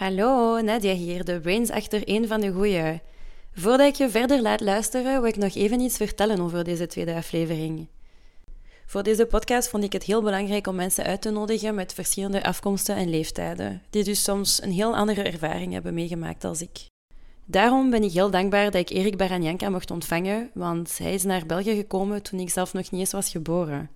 Hallo, 0.00 0.60
Nadia 0.60 0.92
hier, 0.92 1.24
de 1.24 1.40
brains 1.40 1.70
achter 1.70 2.08
één 2.08 2.28
van 2.28 2.40
de 2.40 2.52
goeie. 2.52 3.00
Voordat 3.54 3.86
ik 3.86 3.94
je 3.94 4.10
verder 4.10 4.42
laat 4.42 4.60
luisteren, 4.60 5.20
wil 5.20 5.30
ik 5.30 5.36
nog 5.36 5.54
even 5.54 5.80
iets 5.80 5.96
vertellen 5.96 6.40
over 6.40 6.64
deze 6.64 6.86
tweede 6.86 7.14
aflevering. 7.14 7.88
Voor 8.86 9.02
deze 9.02 9.26
podcast 9.26 9.68
vond 9.68 9.84
ik 9.84 9.92
het 9.92 10.02
heel 10.02 10.22
belangrijk 10.22 10.66
om 10.66 10.74
mensen 10.74 11.04
uit 11.04 11.22
te 11.22 11.30
nodigen 11.30 11.74
met 11.74 11.94
verschillende 11.94 12.42
afkomsten 12.42 12.96
en 12.96 13.10
leeftijden, 13.10 13.82
die 13.90 14.04
dus 14.04 14.22
soms 14.22 14.62
een 14.62 14.72
heel 14.72 14.96
andere 14.96 15.22
ervaring 15.22 15.72
hebben 15.72 15.94
meegemaakt 15.94 16.44
als 16.44 16.62
ik. 16.62 16.86
Daarom 17.44 17.90
ben 17.90 18.02
ik 18.02 18.12
heel 18.12 18.30
dankbaar 18.30 18.70
dat 18.70 18.80
ik 18.80 18.90
Erik 18.90 19.16
Baranjanka 19.16 19.68
mocht 19.68 19.90
ontvangen, 19.90 20.50
want 20.54 20.98
hij 20.98 21.14
is 21.14 21.22
naar 21.22 21.46
België 21.46 21.74
gekomen 21.74 22.22
toen 22.22 22.40
ik 22.40 22.50
zelf 22.50 22.72
nog 22.72 22.90
niet 22.90 23.00
eens 23.00 23.12
was 23.12 23.30
geboren. 23.30 23.90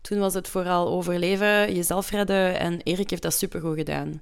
Toen 0.00 0.18
was 0.18 0.34
het 0.34 0.48
vooral 0.48 0.88
overleven, 0.88 1.74
jezelf 1.74 2.10
redden 2.10 2.58
en 2.58 2.80
Erik 2.82 3.10
heeft 3.10 3.22
dat 3.22 3.34
supergoed 3.34 3.76
gedaan. 3.76 4.20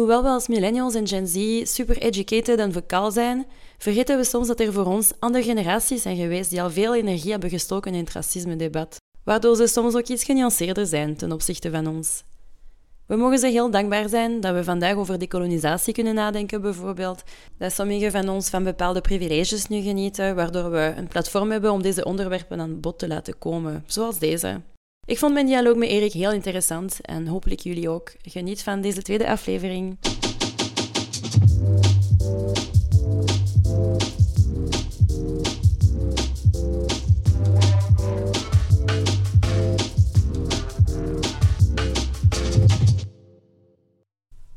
Hoewel 0.00 0.22
we 0.22 0.28
als 0.28 0.48
millennials 0.48 0.94
en 0.94 1.06
Gen 1.06 1.26
Z 1.26 1.62
super 1.64 1.98
educated 1.98 2.58
en 2.58 2.72
vocaal 2.72 3.10
zijn, 3.10 3.46
vergeten 3.78 4.16
we 4.16 4.24
soms 4.24 4.46
dat 4.46 4.60
er 4.60 4.72
voor 4.72 4.84
ons 4.84 5.12
andere 5.18 5.44
generaties 5.44 6.02
zijn 6.02 6.16
geweest 6.16 6.50
die 6.50 6.62
al 6.62 6.70
veel 6.70 6.94
energie 6.94 7.30
hebben 7.30 7.50
gestoken 7.50 7.94
in 7.94 8.00
het 8.00 8.12
racisme-debat, 8.12 8.96
waardoor 9.24 9.56
ze 9.56 9.66
soms 9.66 9.94
ook 9.94 10.06
iets 10.06 10.24
genuanceerder 10.24 10.86
zijn 10.86 11.16
ten 11.16 11.32
opzichte 11.32 11.70
van 11.70 11.86
ons. 11.86 12.24
We 13.06 13.16
mogen 13.16 13.38
ze 13.38 13.46
heel 13.46 13.70
dankbaar 13.70 14.08
zijn 14.08 14.40
dat 14.40 14.54
we 14.54 14.64
vandaag 14.64 14.94
over 14.94 15.18
decolonisatie 15.18 15.94
kunnen 15.94 16.14
nadenken, 16.14 16.60
bijvoorbeeld. 16.60 17.22
Dat 17.58 17.72
sommigen 17.72 18.10
van 18.10 18.28
ons 18.28 18.48
van 18.48 18.64
bepaalde 18.64 19.00
privileges 19.00 19.66
nu 19.66 19.80
genieten, 19.80 20.34
waardoor 20.34 20.70
we 20.70 20.94
een 20.96 21.08
platform 21.08 21.50
hebben 21.50 21.72
om 21.72 21.82
deze 21.82 22.04
onderwerpen 22.04 22.60
aan 22.60 22.80
bod 22.80 22.98
te 22.98 23.08
laten 23.08 23.38
komen, 23.38 23.84
zoals 23.86 24.18
deze. 24.18 24.60
Ik 25.04 25.18
vond 25.18 25.32
mijn 25.32 25.46
dialoog 25.46 25.76
met 25.76 25.88
Erik 25.88 26.12
heel 26.12 26.32
interessant 26.32 27.00
en 27.00 27.26
hopelijk 27.26 27.60
jullie 27.60 27.88
ook. 27.88 28.12
Geniet 28.22 28.62
van 28.62 28.80
deze 28.80 29.02
tweede 29.02 29.28
aflevering. 29.28 29.98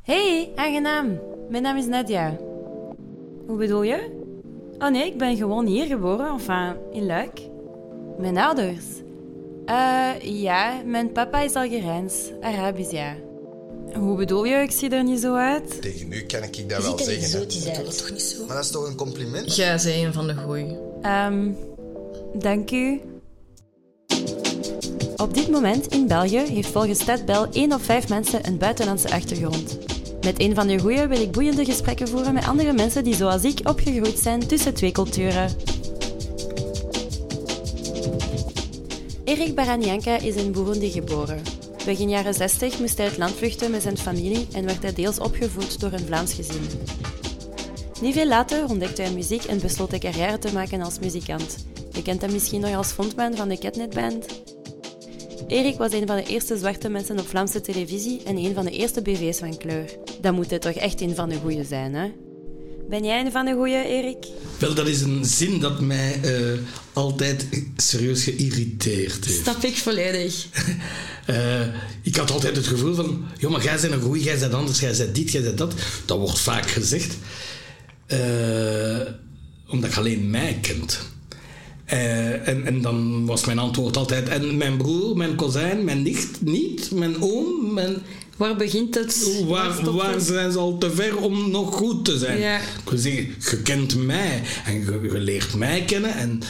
Hey, 0.02 0.52
aangenaam. 0.54 1.20
Mijn 1.48 1.62
naam 1.62 1.76
is 1.76 1.86
Nadia. 1.86 2.36
Hoe 3.46 3.56
bedoel 3.56 3.82
je? 3.82 4.22
Oh 4.78 4.88
nee, 4.88 5.06
ik 5.06 5.18
ben 5.18 5.36
gewoon 5.36 5.66
hier 5.66 5.86
geboren, 5.86 6.28
enfin 6.28 6.76
in 6.92 7.06
Luik. 7.06 7.40
Mijn 8.18 8.38
ouders. 8.38 9.03
Uh, 9.66 10.10
ja, 10.20 10.82
mijn 10.84 11.12
papa 11.12 11.40
is 11.40 11.54
Algerijns, 11.54 12.14
Arabisch, 12.40 12.90
ja. 12.90 13.16
Hoe 13.94 14.16
bedoel 14.16 14.44
je? 14.44 14.54
Ik 14.54 14.70
zie 14.70 14.90
er 14.90 15.04
niet 15.04 15.20
zo 15.20 15.34
uit. 15.34 15.82
Tegen 15.82 16.12
u 16.12 16.22
kan 16.22 16.42
ik 16.42 16.68
dat 16.68 16.82
wel 16.82 16.98
zeggen. 16.98 17.28
Zo, 17.28 17.38
dat 17.38 17.86
is 17.86 17.96
toch 17.96 18.10
niet 18.10 18.22
zo? 18.22 18.46
Maar 18.46 18.56
dat 18.56 18.64
is 18.64 18.70
toch 18.70 18.86
een 18.86 18.96
compliment? 18.96 19.56
Jij 19.56 19.78
zei 19.78 20.04
een 20.04 20.12
van 20.12 20.26
de 20.26 20.34
goeie. 20.34 20.76
Um, 21.26 21.56
dank 22.34 22.70
u. 22.70 23.00
Op 25.16 25.34
dit 25.34 25.50
moment 25.50 25.86
in 25.86 26.06
België 26.06 26.38
heeft 26.38 26.68
volgens 26.68 27.00
Stadbel 27.00 27.46
1 27.52 27.72
op 27.72 27.84
5 27.84 28.08
mensen 28.08 28.46
een 28.46 28.58
buitenlandse 28.58 29.10
achtergrond. 29.10 29.78
Met 30.20 30.40
een 30.40 30.54
van 30.54 30.66
de 30.66 30.78
goeie 30.78 31.06
wil 31.06 31.20
ik 31.20 31.32
boeiende 31.32 31.64
gesprekken 31.64 32.08
voeren 32.08 32.34
met 32.34 32.46
andere 32.46 32.72
mensen 32.72 33.04
die 33.04 33.14
zoals 33.14 33.44
ik 33.44 33.68
opgegroeid 33.68 34.18
zijn 34.18 34.46
tussen 34.46 34.74
twee 34.74 34.92
culturen. 34.92 35.50
Erik 39.24 39.54
Baranjanka 39.54 40.18
is 40.18 40.34
in 40.34 40.52
Burundi 40.52 40.90
geboren. 40.90 41.42
Begin 41.84 42.08
jaren 42.08 42.34
60 42.34 42.78
moest 42.78 42.96
hij 42.96 43.06
het 43.06 43.18
land 43.18 43.32
vluchten 43.32 43.70
met 43.70 43.82
zijn 43.82 43.98
familie 43.98 44.46
en 44.52 44.64
werd 44.64 44.82
hij 44.82 44.92
deels 44.92 45.18
opgevoed 45.18 45.80
door 45.80 45.92
een 45.92 46.06
Vlaams 46.06 46.32
gezin. 46.32 46.62
Niet 48.00 48.14
veel 48.14 48.26
later 48.26 48.68
ontdekte 48.68 49.02
hij 49.02 49.12
muziek 49.12 49.44
en 49.44 49.60
besloot 49.60 49.90
hij 49.90 49.98
carrière 49.98 50.38
te 50.38 50.52
maken 50.52 50.82
als 50.82 50.98
muzikant. 50.98 51.66
Je 51.92 52.02
kent 52.02 52.20
hem 52.20 52.32
misschien 52.32 52.60
nog 52.60 52.74
als 52.74 52.92
frontman 52.92 53.34
van 53.34 53.48
de 53.48 53.58
Catnet 53.58 53.94
Band. 53.94 54.26
Erik 55.46 55.76
was 55.76 55.92
een 55.92 56.06
van 56.06 56.16
de 56.16 56.26
eerste 56.26 56.58
zwarte 56.58 56.88
mensen 56.88 57.18
op 57.18 57.26
Vlaamse 57.26 57.60
televisie 57.60 58.22
en 58.24 58.36
een 58.36 58.54
van 58.54 58.64
de 58.64 58.70
eerste 58.70 59.02
BV's 59.02 59.38
van 59.38 59.56
kleur. 59.56 59.98
Dan 60.20 60.34
moet 60.34 60.50
hij 60.50 60.58
toch 60.58 60.72
echt 60.72 61.00
een 61.00 61.14
van 61.14 61.28
de 61.28 61.36
goeie 61.36 61.64
zijn, 61.64 61.94
hè? 61.94 62.12
Ben 62.88 63.04
jij 63.04 63.20
een 63.24 63.32
van 63.32 63.44
de 63.44 63.52
goeie, 63.52 63.86
Erik? 63.86 64.26
Wel, 64.58 64.74
dat 64.74 64.88
is 64.88 65.00
een 65.00 65.24
zin 65.24 65.60
dat 65.60 65.80
mij 65.80 66.20
uh, 66.24 66.58
altijd 66.92 67.46
serieus 67.76 68.22
geïrriteerd 68.22 69.24
heeft. 69.24 69.42
Snap 69.42 69.62
ik 69.62 69.76
volledig. 69.76 70.46
uh, 71.30 71.60
ik 72.02 72.16
had 72.16 72.30
altijd 72.30 72.56
het 72.56 72.66
gevoel 72.66 72.94
van... 72.94 73.24
Joh, 73.38 73.50
maar 73.50 73.62
jij 73.62 73.80
bent 73.80 73.92
een 73.92 74.00
goeie, 74.00 74.22
jij 74.22 74.38
bent 74.38 74.54
anders, 74.54 74.80
jij 74.80 74.96
bent 74.96 75.14
dit, 75.14 75.32
jij 75.32 75.42
bent 75.42 75.58
dat. 75.58 75.74
Dat 76.04 76.18
wordt 76.18 76.38
vaak 76.38 76.70
gezegd. 76.70 77.16
Uh, 78.08 79.00
omdat 79.68 79.92
je 79.92 79.98
alleen 79.98 80.30
mij 80.30 80.58
kent. 80.60 81.00
en, 81.84 82.64
en 82.66 82.82
dan 82.82 83.26
was 83.26 83.44
mijn 83.44 83.58
antwoord 83.58 83.96
altijd... 83.96 84.28
En 84.28 84.56
mijn 84.56 84.76
broer, 84.76 85.16
mijn 85.16 85.34
kozijn, 85.34 85.84
mijn 85.84 86.02
nicht 86.02 86.40
niet, 86.40 86.90
mijn 86.90 87.22
oom, 87.22 87.72
mijn... 87.74 88.02
Waar 88.36 88.56
begint 88.56 88.94
het? 88.94 89.42
Waar, 89.46 89.92
waar 89.92 90.20
zijn 90.20 90.52
ze 90.52 90.58
al 90.58 90.78
te 90.78 90.90
ver 90.90 91.16
om 91.16 91.50
nog 91.50 91.74
goed 91.74 92.04
te 92.04 92.18
zijn? 92.18 92.38
Ja. 92.38 92.58
Ik 92.58 92.90
wil 92.90 92.98
zeggen, 92.98 93.34
je 93.50 93.62
kent 93.62 93.96
mij 93.96 94.42
en 94.64 94.74
je, 94.74 95.08
je, 95.12 95.18
leert 95.18 95.54
mij 95.54 95.84
kennen 95.84 96.14
en 96.14 96.40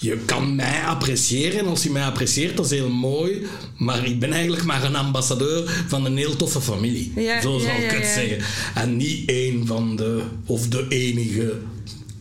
je 0.00 0.18
kan 0.24 0.56
mij 0.56 0.82
appreciëren. 0.86 1.58
En 1.58 1.66
als 1.66 1.82
je 1.82 1.90
mij 1.90 2.04
apprecieert, 2.04 2.56
dat 2.56 2.64
is 2.64 2.70
heel 2.70 2.88
mooi. 2.90 3.46
Maar 3.76 4.06
ik 4.06 4.20
ben 4.20 4.32
eigenlijk 4.32 4.64
maar 4.64 4.84
een 4.84 4.96
ambassadeur 4.96 5.84
van 5.88 6.04
een 6.04 6.16
heel 6.16 6.36
toffe 6.36 6.60
familie. 6.60 7.12
Ja, 7.16 7.40
Zo 7.40 7.58
zal 7.58 7.68
ja, 7.68 7.76
ik 7.76 7.90
ja, 7.90 7.96
het 7.96 8.06
zeggen. 8.06 8.38
En 8.74 8.96
niet 8.96 9.28
één 9.28 9.66
van 9.66 9.96
de, 9.96 10.22
of 10.46 10.68
de 10.68 10.86
enige. 10.88 11.58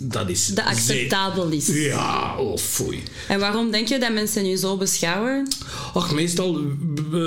Dat 0.02 0.30
is 0.30 0.46
Dat 0.46 0.66
acceptabel 0.66 1.50
is. 1.50 1.68
Ja, 1.68 2.38
oh 2.38 2.58
foei. 2.58 3.04
En 3.28 3.40
waarom 3.40 3.72
denk 3.72 3.88
je 3.88 4.00
dat 4.00 4.14
mensen 4.14 4.44
nu 4.44 4.56
zo 4.56 4.78
beschouwen? 4.78 5.48
Ach, 5.94 6.14
meestal... 6.14 6.60
eh, 7.14 7.20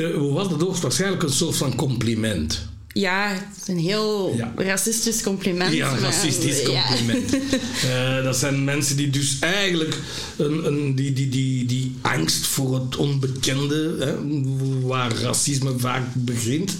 hoe 0.00 0.32
was 0.32 0.48
dat 0.48 0.66
ook? 0.66 0.76
Waarschijnlijk 0.76 1.22
een 1.22 1.32
soort 1.32 1.56
van 1.56 1.74
compliment. 1.74 2.70
Ja, 2.94 3.28
het 3.28 3.68
een 3.68 3.78
heel 3.78 4.34
Ja. 4.36 4.52
racistisch 4.56 5.22
compliment. 5.22 5.72
Ja, 5.72 5.92
een 5.92 5.98
racistisch 5.98 6.60
ja. 6.60 6.86
compliment. 6.86 7.30
Eh, 7.82 8.24
dat 8.24 8.36
zijn 8.36 8.64
mensen 8.64 8.96
die 8.96 9.10
dus 9.10 9.36
eigenlijk 9.40 9.98
een, 10.36 10.66
een, 10.66 10.94
die, 10.94 11.12
die, 11.12 11.28
die, 11.28 11.66
die 11.66 11.94
angst 12.00 12.46
voor 12.46 12.74
het 12.74 12.96
onbekende, 12.96 13.96
hè, 13.98 14.14
waar 14.82 15.12
racisme 15.22 15.72
vaak 15.78 16.02
begint, 16.14 16.76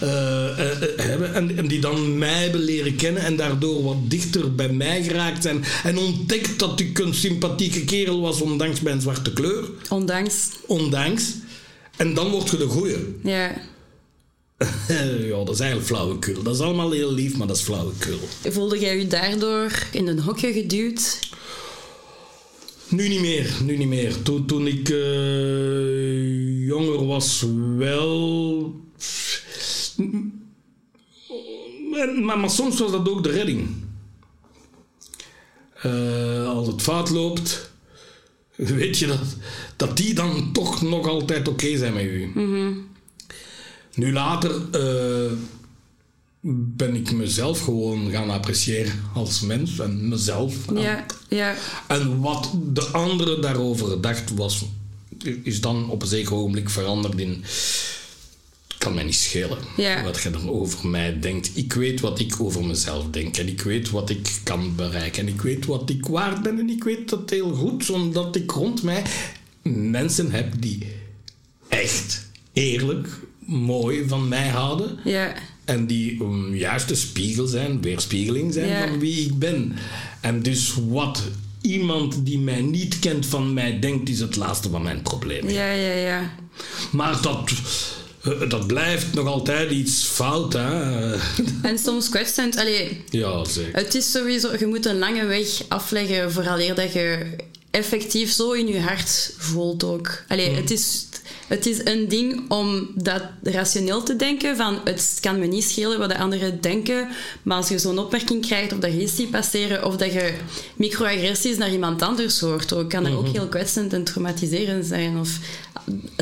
eh, 0.00 0.58
eh, 0.58 0.82
eh, 0.82 0.88
hebben. 0.96 1.34
En, 1.34 1.56
en 1.56 1.68
die 1.68 1.80
dan 1.80 2.18
mij 2.18 2.42
hebben 2.42 2.60
leren 2.60 2.96
kennen 2.96 3.22
en 3.22 3.36
daardoor 3.36 3.82
wat 3.82 4.10
dichter 4.10 4.54
bij 4.54 4.68
mij 4.68 5.02
geraakt 5.02 5.42
zijn. 5.42 5.64
En 5.84 5.98
ontdekt 5.98 6.58
dat 6.58 6.80
ik 6.80 6.98
een 6.98 7.14
sympathieke 7.14 7.84
kerel 7.84 8.20
was, 8.20 8.40
ondanks 8.40 8.80
mijn 8.80 9.00
zwarte 9.00 9.32
kleur. 9.32 9.64
Ondanks. 9.88 10.34
Ondanks. 10.66 11.22
En 11.96 12.14
dan 12.14 12.30
word 12.30 12.50
je 12.50 12.56
de 12.56 12.66
goeie. 12.66 13.16
Ja. 13.22 13.54
ja, 15.28 15.44
dat 15.44 15.54
is 15.54 15.60
eigenlijk 15.60 15.88
flauwekul. 15.88 16.42
Dat 16.42 16.54
is 16.54 16.60
allemaal 16.60 16.90
heel 16.90 17.12
lief, 17.12 17.36
maar 17.36 17.46
dat 17.46 17.56
is 17.56 17.62
flauwekul. 17.62 18.18
Voelde 18.42 18.78
jij 18.78 18.98
je 18.98 19.06
daardoor 19.06 19.86
in 19.92 20.06
een 20.06 20.20
hokje 20.20 20.52
geduwd? 20.52 21.18
Nu 22.88 23.08
niet 23.08 23.20
meer, 23.20 23.56
nu 23.62 23.76
niet 23.76 23.88
meer. 23.88 24.22
Toen, 24.22 24.46
toen 24.46 24.66
ik 24.66 24.88
eh, 24.88 26.66
jonger 26.66 27.06
was, 27.06 27.44
wel. 27.76 28.74
Maar, 32.20 32.38
maar, 32.38 32.50
soms 32.50 32.78
was 32.78 32.90
dat 32.90 33.08
ook 33.08 33.22
de 33.22 33.30
redding. 33.30 33.68
Eh, 35.82 36.48
als 36.48 36.66
het 36.66 36.82
fout 36.82 37.10
loopt, 37.10 37.70
weet 38.80 38.98
je 38.98 39.06
dat, 39.06 39.36
dat 39.76 39.96
die 39.96 40.14
dan 40.14 40.52
toch 40.52 40.82
nog 40.82 41.08
altijd 41.08 41.48
oké 41.48 41.76
zijn 41.76 41.94
met 41.94 42.04
u. 42.04 42.32
Nu 43.94 44.12
later 44.12 44.50
eh, 44.70 45.32
ben 46.50 46.94
ik 46.94 47.12
mezelf 47.12 47.60
gewoon 47.60 48.10
gaan 48.10 48.30
appreciëren 48.30 48.92
als 49.14 49.40
mens 49.40 49.78
en 49.78 50.08
mezelf. 50.08 50.54
Ja, 50.74 51.06
ja. 51.28 51.54
En 51.86 52.20
wat 52.20 52.50
de 52.72 52.86
andere 52.86 53.40
daarover 53.40 54.00
dacht, 54.00 54.34
was, 54.34 54.64
is 55.42 55.60
dan 55.60 55.90
op 55.90 56.02
een 56.02 56.08
zeker 56.08 56.34
ogenblik 56.34 56.70
veranderd 56.70 57.20
in. 57.20 57.44
Kan 58.78 58.94
mij 58.94 59.04
niet 59.04 59.14
schelen 59.14 59.58
Ja. 59.76 60.02
wat 60.02 60.22
je 60.22 60.30
er 60.30 60.50
over 60.50 60.88
mij 60.88 61.18
denkt. 61.20 61.50
Ik 61.54 61.72
weet 61.72 62.00
wat 62.00 62.18
ik 62.18 62.40
over 62.40 62.64
mezelf 62.64 63.10
denk. 63.10 63.36
En 63.36 63.48
ik 63.48 63.60
weet 63.60 63.90
wat 63.90 64.10
ik 64.10 64.40
kan 64.42 64.74
bereiken. 64.74 65.26
En 65.26 65.32
ik 65.32 65.40
weet 65.42 65.66
wat 65.66 65.90
ik 65.90 66.06
waard 66.06 66.42
ben. 66.42 66.58
En 66.58 66.70
ik 66.70 66.84
weet 66.84 67.08
dat 67.08 67.30
heel 67.30 67.54
goed, 67.54 67.90
omdat 67.90 68.36
ik 68.36 68.50
rond 68.50 68.82
mij 68.82 69.02
mensen 69.62 70.30
heb 70.30 70.52
die 70.58 70.78
echt 71.68 72.26
eerlijk, 72.52 73.08
mooi 73.46 74.04
van 74.08 74.28
mij 74.28 74.48
houden. 74.48 74.98
Ja. 75.04 75.34
En 75.64 75.86
die 75.86 76.22
een 76.22 76.56
juiste 76.56 76.94
spiegel 76.94 77.46
zijn, 77.46 77.82
weerspiegeling 77.82 78.52
zijn 78.52 78.68
Ja. 78.68 78.88
van 78.88 78.98
wie 78.98 79.24
ik 79.26 79.38
ben. 79.38 79.72
En 80.20 80.42
dus 80.42 80.74
wat 80.88 81.22
iemand 81.60 82.26
die 82.26 82.38
mij 82.38 82.60
niet 82.60 82.98
kent 82.98 83.26
van 83.26 83.54
mij 83.54 83.78
denkt, 83.80 84.08
is 84.08 84.20
het 84.20 84.36
laatste 84.36 84.70
van 84.70 84.82
mijn 84.82 85.02
probleem. 85.02 85.48
Ja, 85.48 85.70
ja, 85.72 85.92
ja. 85.92 86.34
Maar 86.92 87.22
dat 87.22 87.52
dat 88.48 88.66
blijft 88.66 89.14
nog 89.14 89.26
altijd 89.26 89.70
iets 89.70 90.04
fout. 90.04 90.52
Hè? 90.52 91.14
En 91.70 91.78
soms 91.78 92.08
kwetsend. 92.08 92.56
Allee, 92.56 93.04
Ja, 93.10 93.44
zeker. 93.44 93.74
het 93.74 93.94
is 93.94 94.10
sowieso... 94.10 94.50
Je 94.58 94.66
moet 94.66 94.86
een 94.86 94.98
lange 94.98 95.24
weg 95.24 95.48
afleggen 95.68 96.32
vooraleer 96.32 96.74
dat 96.74 96.92
je 96.92 97.18
effectief 97.76 98.30
zo 98.32 98.52
in 98.52 98.66
je 98.66 98.80
hart 98.80 99.34
voelt 99.36 99.84
ook. 99.84 100.22
Allee, 100.28 100.50
het, 100.50 100.70
is, 100.70 101.06
het 101.46 101.66
is 101.66 101.84
een 101.84 102.08
ding 102.08 102.50
om 102.50 102.90
dat 102.94 103.22
rationeel 103.42 104.02
te 104.02 104.16
denken. 104.16 104.56
Van, 104.56 104.80
het 104.84 105.18
kan 105.20 105.38
me 105.38 105.46
niet 105.46 105.64
schelen 105.64 105.98
wat 105.98 106.08
de 106.08 106.18
anderen 106.18 106.60
denken. 106.60 107.08
Maar 107.42 107.56
als 107.56 107.68
je 107.68 107.78
zo'n 107.78 107.98
opmerking 107.98 108.46
krijgt 108.46 108.72
of 108.72 108.78
dat 108.78 108.92
je 108.92 109.02
iets 109.02 109.16
ziet 109.16 109.30
passeren... 109.30 109.84
of 109.84 109.96
dat 109.96 110.12
je 110.12 110.34
microagressies 110.76 111.56
naar 111.56 111.72
iemand 111.72 112.02
anders 112.02 112.40
hoort... 112.40 112.72
Ook, 112.72 112.90
kan 112.90 113.04
dat 113.04 113.12
ook 113.12 113.28
heel 113.28 113.48
kwetsend 113.48 113.92
en 113.92 114.04
traumatiserend 114.04 114.86
zijn. 114.86 115.18
Of 115.18 115.38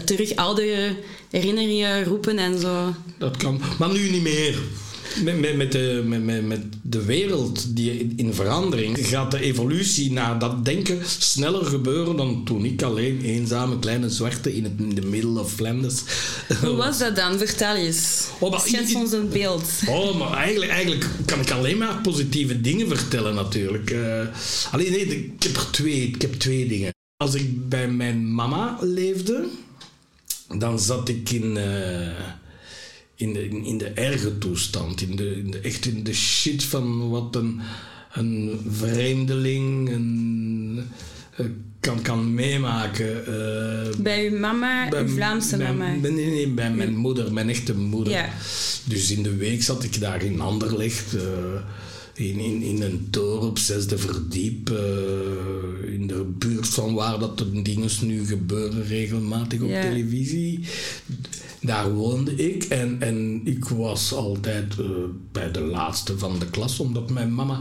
terug 0.04 0.36
oude 0.36 0.96
herinneringen 1.30 2.04
roepen 2.04 2.38
en 2.38 2.60
zo. 2.60 2.94
Dat 3.18 3.36
kan. 3.36 3.60
Maar 3.78 3.92
nu 3.92 4.10
niet 4.10 4.22
meer. 4.22 4.58
Met, 5.22 5.40
met, 5.40 5.56
met, 5.56 5.72
de, 5.72 6.02
met, 6.42 6.62
de 6.82 7.04
wereld 7.04 7.76
die 7.76 7.98
in, 7.98 8.12
in 8.16 8.34
verandering 8.34 9.06
gaat 9.06 9.30
de 9.30 9.40
evolutie 9.40 10.12
naar 10.12 10.38
dat 10.38 10.64
denken 10.64 10.98
sneller 11.18 11.64
gebeuren 11.64 12.16
dan 12.16 12.44
toen 12.44 12.64
ik 12.64 12.82
alleen 12.82 13.20
eenzame 13.20 13.78
kleine 13.78 14.10
zwarte 14.10 14.56
in, 14.56 14.64
het, 14.64 14.72
in 14.78 14.94
de 14.94 15.40
of 15.40 15.52
Flanders. 15.52 16.02
Hoe 16.60 16.76
was 16.76 16.98
dat 16.98 17.16
dan? 17.16 17.38
Vertel 17.38 17.74
eens. 17.74 18.26
Oh, 18.38 18.58
Schets 18.58 18.94
ons 18.94 19.12
een 19.12 19.28
beeld. 19.28 19.70
Oh, 19.88 20.18
maar 20.18 20.32
eigenlijk, 20.32 20.70
eigenlijk 20.70 21.06
kan 21.24 21.40
ik 21.40 21.50
alleen 21.50 21.78
maar 21.78 22.00
positieve 22.00 22.60
dingen 22.60 22.88
vertellen 22.88 23.34
natuurlijk. 23.34 23.90
Eh, 23.90 24.26
alleen 24.70 24.90
nee, 24.90 25.06
ik 25.06 25.42
heb 25.42 25.56
er 25.56 25.70
twee, 25.70 26.08
ik 26.08 26.22
heb 26.22 26.34
twee 26.34 26.68
dingen. 26.68 26.92
Als 27.16 27.34
ik 27.34 27.68
bij 27.68 27.88
mijn 27.88 28.34
mama 28.34 28.78
leefde, 28.80 29.44
dan 30.58 30.78
zat 30.78 31.08
ik 31.08 31.30
in, 31.30 31.56
eh, 31.56 32.43
in, 33.16 33.32
de, 33.32 33.48
in, 33.48 33.64
in 33.64 33.78
de 33.78 33.88
erge 33.88 34.38
toestand. 34.38 35.00
In 35.00 35.16
de, 35.16 35.36
in 35.36 35.50
de, 35.50 35.58
echt 35.58 35.86
in 35.86 36.02
de 36.04 36.14
shit 36.14 36.64
van 36.64 37.10
wat 37.10 37.36
een, 37.36 37.60
een 38.12 38.60
vreemdeling 38.70 39.88
een, 39.92 40.84
eh, 41.36 41.46
kan, 41.80 42.02
kan 42.02 42.34
meemaken. 42.34 43.26
eh, 43.26 43.94
Bij 43.98 44.28
uw 44.30 44.38
mama, 44.38 44.88
bij- 44.88 45.02
uw 45.02 45.08
Vlaamse 45.08 45.56
bij- 45.56 45.72
mama. 45.74 46.00
bij- 46.00 46.10
Nee, 46.10 46.26
nee, 46.30 46.48
bij 46.48 46.70
mijn 46.70 46.96
moeder, 46.96 47.32
mijn 47.32 47.48
echte 47.48 47.74
moeder. 47.74 48.12
Ja. 48.12 48.28
Dus 48.84 49.10
in 49.10 49.22
de 49.22 49.36
week 49.36 49.62
zat 49.62 49.84
ik 49.84 50.00
daar 50.00 50.22
in 50.22 50.40
Anderlecht, 50.40 51.14
eh, 51.14 51.22
in, 52.14 52.38
in, 52.38 52.62
in 52.62 52.82
een 52.82 53.06
toren 53.10 53.48
op 53.48 53.58
zesde 53.58 53.98
verdiep, 53.98 54.70
eh, 54.70 55.92
in 55.92 56.06
de 56.06 56.24
buurt 56.38 56.68
van 56.68 56.94
waar 56.94 57.18
dat 57.18 57.38
de 57.38 57.62
dingen 57.62 57.90
nu 58.02 58.26
gebeuren 58.26 58.86
regelmatig 58.86 59.60
op 59.60 59.68
Ja. 59.68 59.80
televisie. 59.80 60.60
Daar 61.60 61.92
woonde 61.92 62.34
ik 62.34 62.64
en, 62.64 62.96
en 63.02 63.40
ik 63.44 63.64
was 63.64 64.12
altijd 64.12 64.78
eh, 64.78 64.86
bij 65.32 65.50
de 65.50 65.60
laatste 65.60 66.18
van 66.18 66.38
de 66.38 66.46
klas, 66.50 66.78
omdat 66.80 67.10
mijn 67.10 67.34
mama 67.34 67.60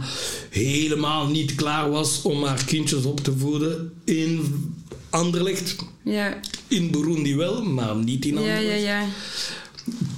helemaal 0.50 1.28
niet 1.28 1.56
klaar 1.56 1.90
was 1.90 2.22
om 2.22 2.44
haar 2.44 2.66
kindjes 2.66 3.04
op 3.06 3.20
te 3.20 3.38
voeden 3.38 3.92
in 4.04 4.42
Anderlecht. 5.10 5.76
Ja, 6.04 6.40
In 6.68 6.92
Burundi 6.92 7.36
wel, 7.36 7.64
maar 7.64 7.96
niet 7.96 8.26
in 8.26 8.34
ja, 8.34 8.40
Anderlecht. 8.40 8.82
ja, 8.84 9.00
ja. 9.00 9.08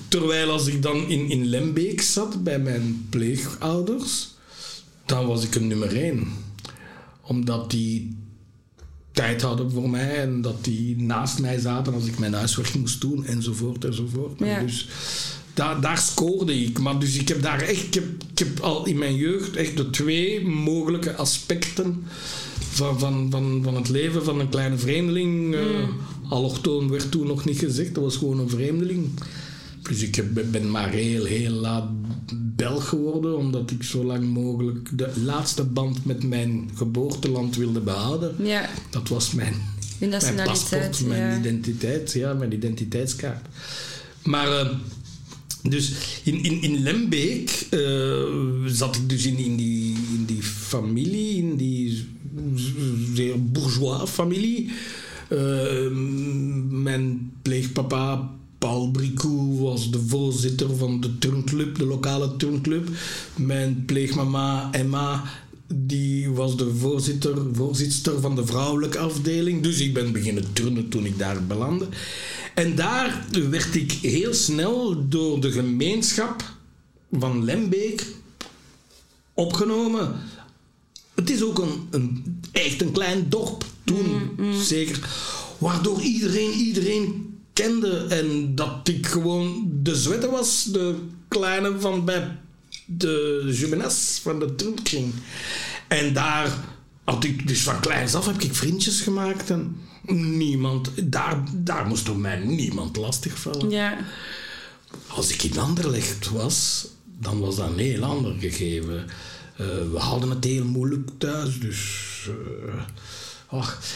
Terwijl 0.07 0.49
als 0.49 0.67
ik 0.67 0.81
dan 0.81 1.09
in, 1.09 1.29
in 1.29 1.45
Lembeek 1.45 2.01
zat 2.01 2.43
bij 2.43 2.59
mijn 2.59 3.07
pleegouders, 3.09 4.27
dan 5.05 5.27
was 5.27 5.43
ik 5.43 5.55
een 5.55 5.67
nummer 5.67 5.95
één. 5.97 6.27
Omdat 7.21 7.71
die 7.71 8.15
tijd 9.11 9.41
hadden 9.41 9.71
voor 9.71 9.89
mij 9.89 10.15
en 10.15 10.41
dat 10.41 10.63
die 10.63 11.01
naast 11.01 11.39
mij 11.39 11.59
zaten 11.59 11.93
als 11.93 12.05
ik 12.05 12.19
mijn 12.19 12.33
huiswerk 12.33 12.75
moest 12.75 13.01
doen 13.01 13.25
enzovoort 13.25 13.85
enzovoort. 13.85 14.39
Ja. 14.39 14.59
Dus 14.59 14.87
daar, 15.53 15.81
daar 15.81 15.97
scoorde 15.97 16.61
ik. 16.61 16.79
Maar 16.79 16.99
dus 16.99 17.17
ik 17.17 17.27
heb 17.27 17.41
daar 17.41 17.61
echt, 17.61 17.85
ik 17.85 17.93
heb, 17.93 18.03
ik 18.31 18.39
heb 18.39 18.59
al 18.59 18.85
in 18.85 18.97
mijn 18.97 19.15
jeugd 19.15 19.55
echt 19.55 19.77
de 19.77 19.89
twee 19.89 20.45
mogelijke 20.47 21.15
aspecten 21.15 22.03
van, 22.59 22.99
van, 22.99 23.27
van, 23.31 23.61
van 23.63 23.75
het 23.75 23.89
leven 23.89 24.23
van 24.23 24.39
een 24.39 24.49
kleine 24.49 24.77
vreemdeling. 24.77 25.55
eh, 25.55 25.61
allochtoon 26.29 26.89
werd 26.89 27.11
toen 27.11 27.27
nog 27.27 27.45
niet 27.45 27.59
gezegd, 27.59 27.93
dat 27.95 28.03
was 28.03 28.17
gewoon 28.17 28.39
een 28.39 28.49
vreemdeling. 28.49 29.09
Dus 29.87 30.01
ik 30.01 30.15
heb, 30.15 30.25
ben 30.51 30.71
maar 30.71 30.89
heel, 30.89 31.25
heel 31.25 31.51
laat 31.51 31.89
Belg 32.55 32.87
geworden, 32.87 33.37
omdat 33.37 33.71
ik 33.71 33.83
zo 33.83 34.03
lang 34.03 34.33
mogelijk 34.33 34.97
de 34.97 35.11
laatste 35.23 35.63
band 35.63 36.05
met 36.05 36.23
mijn 36.23 36.69
geboorteland 36.75 37.55
wilde 37.55 37.79
behouden. 37.79 38.35
Ja, 38.45 38.69
Dat 38.89 39.09
was 39.09 39.33
mijn, 39.33 39.53
uw 39.99 40.09
mijn 40.09 40.35
paspoort, 40.35 41.05
mijn 41.05 41.31
ja. 41.31 41.37
identiteit, 41.37 42.11
ja, 42.11 42.33
mijn 42.33 42.53
identiteitskaart. 42.53 43.47
Maar, 44.23 44.59
eh, 44.59 44.69
dus 45.61 45.93
in, 46.23 46.43
in, 46.43 46.61
in 46.61 46.83
Lembeek 46.83 47.67
eh, 47.69 48.23
zat 48.65 48.95
ik 48.95 49.09
dus 49.09 49.25
in, 49.25 49.37
in, 49.37 49.55
die, 49.55 49.97
in 50.17 50.25
die 50.25 50.43
familie, 50.43 51.37
in 51.37 51.55
die 51.55 52.07
zeer 53.13 53.43
bourgeois 53.43 54.09
familie. 54.09 54.71
Eh, 55.27 55.87
mijn 56.69 57.31
pleegpapa 57.41 58.31
Paul 58.65 58.91
Bricou 58.91 59.59
was 59.59 59.91
de 59.91 59.99
voorzitter 60.07 60.77
van 60.77 61.01
de 61.01 61.17
turnclub, 61.17 61.77
de 61.77 61.85
lokale 61.85 62.35
turnclub. 62.35 62.89
Mijn 63.35 63.83
pleegmama 63.85 64.71
Emma 64.71 65.23
die 65.67 66.29
was 66.29 66.57
de 66.57 66.75
voorzitter, 66.75 67.37
voorzitter 67.53 68.21
van 68.21 68.35
de 68.35 68.45
vrouwelijke 68.45 68.97
afdeling. 68.97 69.63
Dus 69.63 69.79
ik 69.79 69.93
ben 69.93 70.11
beginnen 70.11 70.53
turnen 70.53 70.89
toen 70.89 71.05
ik 71.05 71.17
daar 71.17 71.45
belandde. 71.45 71.87
En 72.55 72.75
daar 72.75 73.25
werd 73.49 73.75
ik 73.75 73.91
heel 73.91 74.33
snel 74.33 75.07
door 75.09 75.41
de 75.41 75.51
gemeenschap 75.51 76.43
van 77.11 77.43
Lembeek 77.43 78.05
opgenomen. 79.33 80.15
Het 81.15 81.29
is 81.29 81.43
ook 81.43 81.59
een, 81.59 81.87
een, 81.91 82.39
echt 82.51 82.81
een 82.81 82.91
klein 82.91 83.25
dorp 83.29 83.65
toen, 83.83 84.29
zeker. 84.61 85.09
Waardoor 85.57 86.01
iedereen 86.01 86.51
iedereen 86.51 87.24
kende. 87.55 88.05
En 88.09 88.55
dat 88.55 88.87
ik 88.87 89.07
gewoon 89.07 89.69
de 89.73 89.95
zwette 89.95 90.29
was, 90.29 90.63
de 90.63 90.95
kleine 91.27 91.79
van 91.79 92.05
bij 92.05 92.37
de 92.85 93.43
jumenes 93.51 94.19
van 94.23 94.39
de 94.39 94.55
turnkring. 94.55 95.13
En 95.87 96.13
daar 96.13 96.57
had 97.03 97.23
ik, 97.23 97.47
dus 97.47 97.61
van 97.61 97.79
kleins 97.79 98.15
af 98.15 98.25
heb 98.25 98.41
ik 98.41 98.55
vriendjes 98.55 99.01
gemaakt. 99.01 99.49
En 99.49 99.75
niemand, 100.37 100.91
daar, 101.03 101.43
daar 101.53 101.85
moest 101.85 102.05
door 102.05 102.17
mij 102.17 102.39
niemand 102.39 102.97
lastigvallen. 102.97 103.69
Ja, 103.69 103.97
Als 105.07 105.31
ik 105.33 105.43
in 105.43 105.57
Anderlecht 105.59 106.29
was, 106.29 106.87
dan 107.19 107.39
was 107.39 107.55
dat 107.55 107.69
een 107.69 107.77
heel 107.77 108.03
ander 108.03 108.35
gegeven. 108.39 109.05
Eh, 109.57 109.65
we 109.91 109.97
hadden 109.97 110.29
het 110.29 110.43
heel 110.43 110.65
moeilijk 110.65 111.09
thuis, 111.17 111.59
dus... 111.59 111.81
eh, 112.27 112.81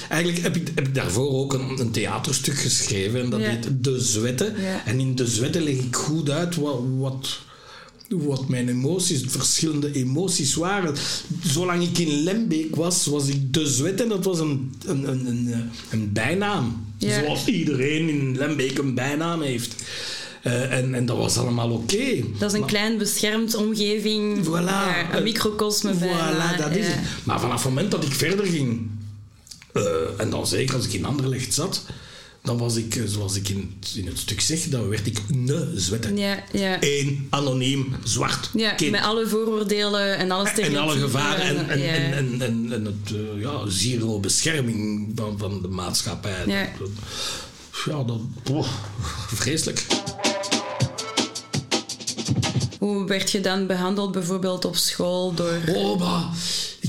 eigenlijk 0.09 0.43
heb 0.43 0.55
ik, 0.55 0.67
heb 0.75 0.87
ik 0.87 0.95
daarvoor 0.95 1.29
ook 1.29 1.53
een, 1.53 1.79
een 1.79 1.91
theaterstuk 1.91 2.57
geschreven 2.57 3.21
en 3.21 3.29
dat 3.29 3.39
heet 3.39 3.67
De 3.83 3.99
Zwetten. 4.01 4.55
En 4.85 4.99
in 4.99 5.15
De 5.15 5.27
Zwetten 5.27 5.63
leg 5.63 5.75
ik 5.77 5.95
goed 5.95 6.29
uit 6.29 6.55
wat, 6.55 6.79
wat, 6.97 7.39
wat 8.09 8.47
mijn 8.47 8.69
emoties, 8.69 9.21
verschillende 9.27 9.91
emoties 9.91 10.55
waren. 10.55 10.95
Zolang 11.43 11.83
ik 11.83 11.97
in 11.97 12.23
Lembeek 12.23 12.75
was, 12.75 13.05
was 13.05 13.27
ik 13.27 13.53
De 13.53 13.67
Zwetten. 13.67 14.09
Dat 14.09 14.25
was 14.25 14.39
een, 14.39 14.73
een, 14.85 15.07
een, 15.09 15.25
een, 15.27 15.69
een 15.89 16.11
bijnaam. 16.13 16.85
Zoals 16.97 17.45
iedereen 17.45 18.09
in 18.09 18.37
Lembeek 18.37 18.77
een 18.77 18.93
bijnaam 18.93 19.41
heeft. 19.41 19.75
Eh, 20.43 20.77
en, 20.77 20.93
en 20.95 21.05
dat 21.05 21.17
was 21.17 21.37
allemaal 21.37 21.69
oké. 21.71 22.23
dat 22.37 22.47
is 22.49 22.53
een 22.53 22.59
Maar- 22.59 22.69
klein 22.69 22.97
beschermd 22.97 23.55
omgeving. 23.55 24.45
Voilà. 24.45 25.13
Een 25.15 25.23
microcosme 25.23 25.93
bijna. 25.93 26.55
Voilà, 26.55 26.57
dat 26.57 26.75
is 26.75 26.85
het. 26.87 26.95
Maar 27.23 27.39
vanaf 27.39 27.63
het 27.63 27.73
moment 27.73 27.91
dat 27.91 28.03
ik 28.03 28.11
verder 28.13 28.45
ging, 28.45 28.89
eh, 29.73 29.83
en 30.17 30.29
dan 30.29 30.47
zeker 30.47 30.75
als 30.75 30.85
ik 30.85 30.93
in 30.93 31.05
Anderlecht 31.05 31.53
zat, 31.53 31.81
dan 32.43 32.57
was 32.57 32.75
ik, 32.75 32.95
eh, 32.95 33.03
zoals 33.07 33.35
ik 33.35 33.49
in, 33.49 33.77
het- 33.79 33.95
in 33.95 34.07
het 34.07 34.17
stuk 34.19 34.41
zeg, 34.41 34.63
dan 34.63 34.89
werd 34.89 35.07
ik 35.07 35.21
ne 35.27 35.71
zwette. 35.75 36.13
Ja, 36.15 36.43
ja. 36.51 36.77
Eén 36.79 37.27
anoniem 37.29 37.95
zwart 38.03 38.49
Ja, 38.53 38.71
kind. 38.71 38.91
met 38.91 39.01
alle 39.01 39.27
vooroordelen 39.27 40.17
en 40.17 40.31
alle 40.31 40.43
en 40.45 40.49
stereotypen. 40.51 40.81
alle 40.83 40.99
gevaren 40.99 41.45
en, 41.57 41.69
en, 41.69 41.79
ja. 41.79 41.87
en, 41.93 42.13
en, 42.13 42.41
en, 42.41 42.71
en 42.73 42.85
het 42.85 43.13
eh, 43.15 43.41
ja, 43.41 43.69
zero 43.69 44.19
bescherming 44.19 45.11
van, 45.15 45.37
van 45.37 45.61
de 45.61 45.67
maatschappij. 45.67 46.43
Ja. 46.47 46.67
Dat- 46.79 46.89
ja, 47.85 48.03
dat... 48.03 48.65
vreselijk. 49.33 49.85
Hoe 52.79 53.05
werd 53.07 53.31
je 53.31 53.41
dan 53.41 53.67
behandeld 53.67 54.11
bijvoorbeeld 54.11 54.65
op 54.65 54.75
school 54.75 55.33
door... 55.33 55.57
Oh, 55.67 55.99
maar 55.99 56.23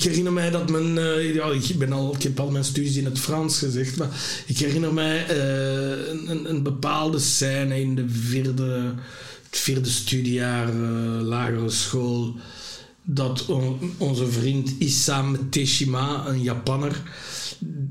ik 0.01 0.07
herinner 0.07 0.33
mij 0.33 0.51
dat 0.51 0.71
mijn... 0.71 0.99
eh, 0.99 1.35
ja, 1.35 1.45
ik, 1.51 1.79
ben 1.79 1.93
al, 1.93 2.15
ik 2.15 2.23
heb 2.23 2.41
al 2.41 2.51
mijn 2.51 2.65
studies 2.65 2.97
in 2.97 3.05
het 3.05 3.19
Frans 3.19 3.59
gezegd, 3.59 3.97
maar 3.97 4.09
ik 4.47 4.59
herinner 4.59 4.95
mij 4.95 5.27
eh, 5.27 6.09
een, 6.45 6.63
bepaalde 6.63 7.19
scène 7.19 7.81
in 7.81 7.95
de 7.95 8.05
vierde, 8.09 8.95
het 9.51 9.59
vierde 9.59 9.89
studiejaar 9.89 10.69
eh, 10.69 11.21
lagere 11.21 11.71
school 11.71 12.35
dat 13.03 13.47
on- 13.47 13.93
onze 13.99 14.27
vriend 14.31 14.73
Issam 14.79 15.51
Teshima, 15.51 16.27
een 16.27 16.43
Japanner, 16.43 17.03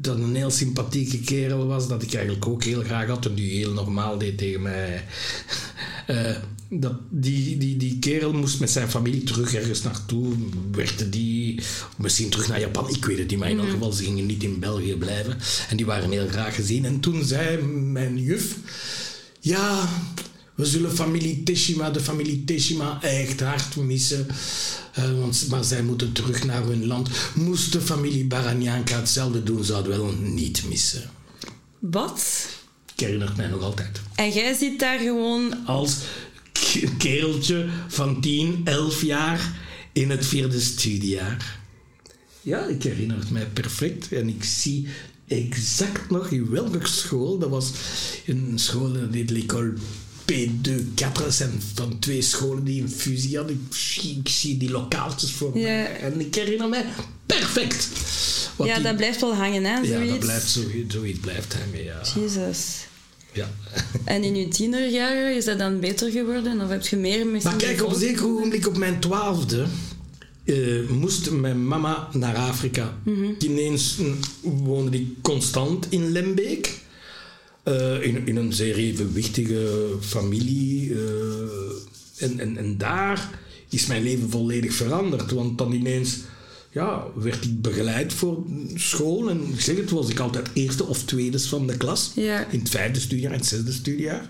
dat 0.02 0.18
een 0.18 0.36
heel 0.36 0.52
sympathieke 0.52 1.20
kerel 1.20 1.66
was, 1.68 1.88
dat 1.88 2.04
ik 2.04 2.14
eigenlijk 2.14 2.48
ook 2.48 2.64
heel 2.64 2.82
graag 2.84 3.08
had 3.08 3.26
en 3.26 3.34
die 3.36 3.52
heel 3.52 3.74
normaal 3.74 4.18
deed 4.18 4.38
tegen 4.38 4.62
mij. 4.62 5.06
Eh, 6.10 6.36
dat 6.70 6.94
die, 7.10 7.58
die, 7.58 7.78
die 7.78 8.00
kerel 8.00 8.34
moest 8.34 8.60
met 8.60 8.70
zijn 8.70 8.90
familie 8.90 9.24
terug 9.24 9.54
ergens 9.54 9.82
naartoe. 9.82 10.34
Werd 10.72 11.12
die 11.12 11.62
misschien 11.98 12.30
terug 12.30 12.48
naar 12.48 12.60
Japan? 12.60 12.90
Ik 12.90 13.06
weet 13.06 13.18
het 13.18 13.30
niet, 13.30 13.40
maar 13.40 13.50
in 13.50 13.60
elk 13.60 13.70
geval, 13.70 13.92
ze 13.92 14.04
gingen 14.04 14.26
niet 14.26 14.44
in 14.44 14.60
België 14.60 14.96
blijven. 14.96 15.38
En 15.70 15.78
die 15.78 15.86
waren 15.86 16.12
heel 16.12 16.28
graag 16.28 16.56
gezien. 16.56 16.86
En 16.86 17.00
toen 17.00 17.26
zei 17.26 17.62
mijn 17.68 18.18
juf: 18.18 18.56
Ja, 19.40 19.90
we 20.56 20.66
zullen 20.66 20.96
familie 20.96 21.44
Teshima, 21.44 21.90
de 21.90 22.00
familie 22.00 22.44
Teshima, 22.44 23.02
echt 23.02 23.40
hard 23.40 23.76
missen. 23.76 24.28
Uh, 25.00 25.20
want, 25.20 25.48
maar 25.50 25.64
zij 25.64 25.84
moeten 25.84 26.12
terug 26.12 26.44
naar 26.44 26.64
hun 26.64 26.86
land. 26.86 27.10
Moest 27.36 27.72
de 27.72 27.82
familie 27.82 28.26
Baranyanka 28.26 28.96
hetzelfde 28.96 29.44
doen, 29.44 29.64
zouden 29.64 29.92
we 29.92 29.98
wel 29.98 30.14
niet 30.14 30.64
missen. 30.70 31.10
Wat? 31.80 32.48
Ik 33.00 33.06
herinner 33.06 33.28
het 33.28 33.38
mij 33.38 33.48
nog 33.48 33.62
altijd. 33.64 34.02
En 34.16 34.32
jij 34.32 34.54
zit 34.54 34.80
daar 34.80 35.00
gewoon... 35.00 35.66
Als 35.66 35.96
kereltje 36.98 37.66
van 37.88 38.22
10, 38.22 38.62
11 38.64 39.02
jaar 39.02 39.54
in 39.94 40.10
het 40.10 40.26
vierde 40.26 40.60
studiejaar. 40.60 41.60
Ja, 42.42 42.66
ik 42.66 42.84
herinner 42.84 43.18
het 43.20 43.30
mij 43.32 43.46
perfect. 43.46 44.12
En 44.12 44.28
ik 44.30 44.44
zie 44.44 44.88
exact 45.28 46.10
nog 46.10 46.28
in 46.30 46.50
welke 46.50 46.88
school. 46.88 47.38
Dat 47.38 47.50
was 47.50 47.72
een 48.26 48.52
school, 48.56 48.92
dit 49.12 49.30
l'école 49.30 49.74
P2, 50.32 50.72
4 50.96 51.32
zijn 51.32 51.62
van 51.74 52.00
twee 52.00 52.22
scholen 52.22 52.64
die 52.64 52.82
een 52.82 52.92
fusie 52.92 53.38
hadden. 53.38 53.68
Ik 54.04 54.30
zie 54.30 54.58
die 54.58 54.70
lokaaltjes 54.72 55.32
voor 55.32 55.58
Ja. 55.58 55.64
mij. 55.64 55.96
En 56.00 56.20
ik 56.20 56.36
herinner 56.36 56.70
mij 56.70 56.86
perfect. 57.26 57.90
wat 58.56 58.68
Ja, 58.68 58.74
die- 58.76 58.84
dat 58.84 58.96
blijft 58.98 59.22
wel 59.22 59.36
hangen, 59.36 59.64
hè? 59.64 59.78
ja, 59.78 59.86
Zoiets. 59.86 60.10
dat 60.12 60.20
blijft 60.20 60.50
zo, 60.50 60.62
zoiets 60.88 61.20
blijft 61.20 61.54
hangen, 61.54 61.84
ja. 61.84 62.02
Jezus. 62.16 62.88
Ja. 63.34 63.50
En 64.06 64.24
in 64.24 64.36
je 64.36 64.48
tienerjaren 64.48 65.36
is 65.36 65.46
dat 65.46 65.58
dan 65.58 65.80
beter 65.80 66.12
geworden? 66.12 66.62
Of 66.62 66.70
heb 66.70 66.88
je 66.88 66.96
meer 66.98 67.28
misschien... 67.28 67.52
Maar 67.52 67.62
kijk, 67.62 67.84
op 67.84 67.92
een 67.92 68.00
zeker 68.00 68.26
ogenblik 68.26 68.68
op 68.68 68.78
mijn 68.78 69.00
twaalfde 69.00 69.66
eh, 70.44 70.90
moest 70.90 71.32
mijn 71.32 71.68
mama 71.68 72.08
naar 72.14 72.36
Afrika. 72.36 72.98
Ineens 73.40 73.98
mm, 73.98 74.20
woonde 74.42 74.98
ik 74.98 75.08
constant 75.22 75.88
in 75.90 76.12
Lembeek. 76.12 76.78
Eh, 77.64 78.04
in, 78.04 78.28
in 78.28 78.36
een 78.36 78.54
zeer 78.54 78.76
evenwichtige 78.76 79.96
familie. 80.00 80.94
eh, 80.94 82.24
en, 82.24 82.40
en, 82.40 82.58
en 82.58 82.78
daar 82.78 83.30
is 83.70 83.86
mijn 83.86 84.04
leven 84.04 84.30
volledig 84.30 84.74
veranderd. 84.74 85.32
Want 85.32 85.58
dan 85.58 85.72
ineens 85.72 86.18
ja, 86.72 87.04
werd 87.16 87.44
ik 87.46 87.62
begeleid 87.62 88.14
voor 88.14 88.44
school. 88.76 89.30
En 89.30 89.42
ik 89.54 89.62
zeg 89.62 89.76
het, 89.78 89.90
was 89.90 90.10
ik 90.10 90.20
altijd 90.20 90.50
eerste 90.54 90.86
of 90.86 91.04
tweede 91.04 91.40
van 91.40 91.68
de 91.68 91.78
klas. 91.78 92.12
Ja. 92.16 92.48
In 92.52 92.60
het 92.60 92.70
vijfde 92.70 93.00
studiejaar, 93.00 93.32
in 93.34 93.40
het 93.40 93.48
zesde 93.48 93.72
studiejaar. 93.72 94.28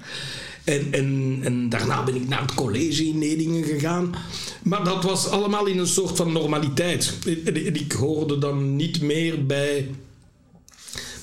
En, 0.63 0.87
en, 0.91 1.39
en 1.43 1.69
daarna 1.69 2.03
ben 2.03 2.15
ik 2.15 2.27
naar 2.27 2.41
het 2.41 2.53
college 2.53 3.05
in 3.05 3.17
Nedingen 3.17 3.63
gegaan. 3.63 4.15
Maar 4.63 4.83
dat 4.83 5.03
was 5.03 5.27
allemaal 5.27 5.65
in 5.65 5.77
een 5.77 5.87
soort 5.87 6.15
van 6.17 6.31
normaliteit. 6.31 7.13
En- 7.25 7.45
en 7.45 7.75
Ik 7.75 7.91
hoorde 7.91 8.37
dan 8.37 8.75
niet 8.75 9.01
meer 9.01 9.45
bij, 9.45 9.89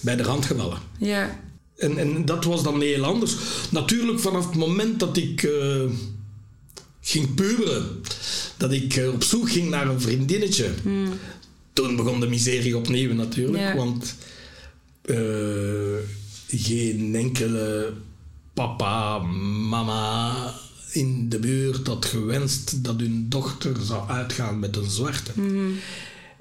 bij 0.01 0.17
de 0.17 0.23
randgevallen. 0.23 0.79
Ja. 0.99 1.41
En, 1.77 1.99
en 1.99 2.25
dat 2.25 2.45
was 2.45 2.63
dan 2.63 2.81
heel 2.81 3.05
anders. 3.05 3.37
Natuurlijk 3.71 4.21
vanaf 4.21 4.47
het 4.47 4.55
moment 4.57 5.01
dat 5.01 5.17
ik 5.17 5.43
eh, 5.43 5.83
ging 7.01 7.35
puberen, 7.35 8.01
dat 8.57 8.73
ik 8.73 8.97
eh, 8.97 9.13
op 9.13 9.23
zoek 9.23 9.51
ging 9.51 9.71
naar 9.71 9.89
een 9.89 10.01
vriendinnetje, 10.01 10.71
toen 11.73 11.97
begon 11.97 12.21
de 12.21 12.29
miserie 12.29 12.77
opnieuw 12.77 13.15
natuurlijk. 13.15 13.63
Ja. 13.63 13.77
Want 13.77 14.15
eh, 15.03 15.17
geen 16.49 17.15
enkele 17.15 17.93
papa, 18.55 19.19
mama 19.69 20.35
in 20.93 21.29
de 21.29 21.39
buurt 21.39 21.87
had 21.87 22.05
gewenst 22.05 22.85
dat 22.85 23.01
hun 23.01 23.27
dochter 23.29 23.77
zou 23.83 24.09
uitgaan 24.09 24.59
met 24.59 24.77
een 24.77 24.91
zwarte. 24.91 25.33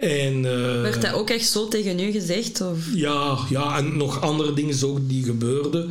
En, 0.06 0.46
eh, 0.46 0.82
Werd 0.82 1.02
dat 1.02 1.14
ook 1.14 1.30
echt 1.30 1.50
zo 1.50 1.68
tegen 1.68 2.00
u 2.00 2.12
gezegd? 2.12 2.62
Of? 2.62 2.78
ja, 2.94 3.38
ja, 3.50 3.78
en 3.78 3.98
nog 3.98 4.22
andere 4.22 4.54
dingen 4.54 4.84
ook 4.84 5.10
die 5.10 5.24
gebeurden. 5.24 5.90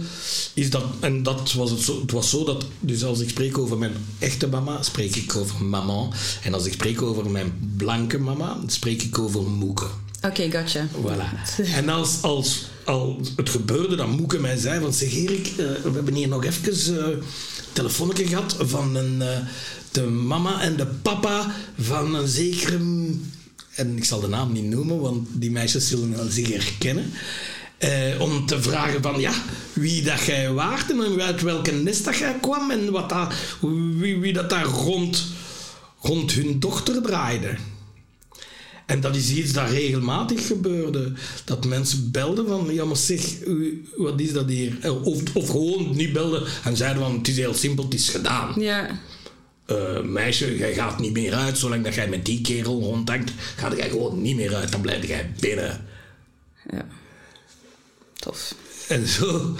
Is 0.54 0.70
dat, 0.70 0.84
en 1.00 1.22
dat 1.22 1.52
was 1.52 1.70
het, 1.70 1.80
zo, 1.80 2.00
het 2.00 2.10
was 2.10 2.30
zo 2.30 2.44
dat, 2.44 2.64
dus 2.80 3.04
als 3.04 3.20
ik 3.20 3.28
spreek 3.28 3.58
over 3.58 3.78
mijn 3.78 3.92
echte 4.18 4.46
mama, 4.46 4.82
spreek 4.82 5.16
ik 5.16 5.36
over 5.36 5.64
maman. 5.64 6.12
En 6.42 6.54
als 6.54 6.66
ik 6.66 6.72
spreek 6.72 7.02
over 7.02 7.30
mijn 7.30 7.74
blanke 7.76 8.18
mama, 8.18 8.56
spreek 8.66 9.02
ik 9.02 9.18
over 9.18 9.42
moeke. 9.42 9.86
Oké, 10.22 10.50
gotcha. 10.50 10.86
Voilà. 11.02 11.56
En 11.78 11.88
als, 11.88 12.22
als, 12.22 12.64
als 12.84 13.32
het 13.36 13.50
gebeurde, 13.50 13.96
dan 13.96 14.10
Moeke 14.10 14.38
mij 14.38 14.56
zei 14.56 14.80
van 14.80 14.92
zeg 14.92 15.14
Erik, 15.14 15.46
eh, 15.46 15.56
we 15.56 15.90
hebben 15.94 16.14
hier 16.14 16.28
nog 16.28 16.44
even 16.44 16.96
eh 16.96 17.18
telefoonnetje 17.72 18.26
gehad 18.26 18.56
van 18.60 18.94
een, 18.94 19.22
de 19.90 20.02
mama 20.02 20.60
en 20.60 20.76
de 20.76 20.86
papa 20.86 21.54
van 21.78 22.14
een 22.14 22.28
zekere... 22.28 22.78
En 23.76 23.96
ik 23.96 24.04
zal 24.04 24.20
de 24.20 24.28
naam 24.28 24.52
niet 24.52 24.64
noemen, 24.64 25.00
want 25.00 25.28
die 25.32 25.50
meisjes 25.50 25.88
zullen 25.88 26.16
wel 26.16 26.28
zich 26.28 26.52
herkennen. 26.52 27.10
Eh, 27.78 28.20
om 28.20 28.46
te 28.46 28.62
vragen 28.62 29.02
van 29.02 29.20
ja, 29.20 29.32
wie 29.72 30.02
dat 30.02 30.20
jij 30.20 30.52
waart 30.52 30.90
en 30.90 31.20
uit 31.20 31.42
welke 31.42 31.72
nest 31.72 32.04
dat 32.04 32.16
jij 32.16 32.36
kwam 32.40 32.70
en 32.70 32.90
wat 32.90 33.08
dat, 33.08 33.32
wie, 33.98 34.18
wie 34.18 34.32
dat 34.32 34.50
daar 34.50 34.64
rond, 34.64 35.26
rond 36.00 36.32
hun 36.32 36.60
dochter 36.60 37.02
draaide. 37.02 37.56
En 38.86 39.00
dat 39.00 39.16
is 39.16 39.30
iets 39.30 39.52
dat 39.52 39.70
regelmatig 39.70 40.46
gebeurde. 40.46 41.12
Dat 41.44 41.64
mensen 41.66 42.10
belden 42.10 42.46
van, 42.46 42.68
ja 42.74 42.84
maar 42.84 42.96
zeg, 42.96 43.20
wat 43.96 44.20
is 44.20 44.32
dat 44.32 44.48
hier? 44.48 44.76
Eh, 44.80 45.04
Of, 45.04 45.22
of 45.34 45.48
gewoon 45.50 45.96
niet 45.96 46.12
belden 46.12 46.42
en 46.64 46.76
zeiden 46.76 47.02
van, 47.02 47.16
het 47.18 47.28
is 47.28 47.36
heel 47.36 47.54
simpel, 47.54 47.84
het 47.84 47.94
is 47.94 48.08
gedaan. 48.08 48.60
Ja. 48.60 49.00
Eh, 49.66 50.00
meisje, 50.00 50.56
jij 50.56 50.74
gaat 50.74 50.98
niet 50.98 51.12
meer 51.12 51.34
uit. 51.34 51.58
Zolang 51.58 51.84
dat 51.84 51.94
jij 51.94 52.08
met 52.08 52.24
die 52.24 52.40
kerel 52.40 52.80
rondhangt, 52.80 53.32
ga 53.56 53.76
jij 53.76 53.88
gewoon 53.88 54.22
niet 54.22 54.36
meer 54.36 54.54
uit. 54.54 54.72
Dan 54.72 54.80
blijf 54.80 55.06
jij 55.06 55.30
binnen. 55.40 55.84
ja. 56.70 56.86
Tof. 58.14 58.54
En 58.88 59.08
zo, 59.08 59.56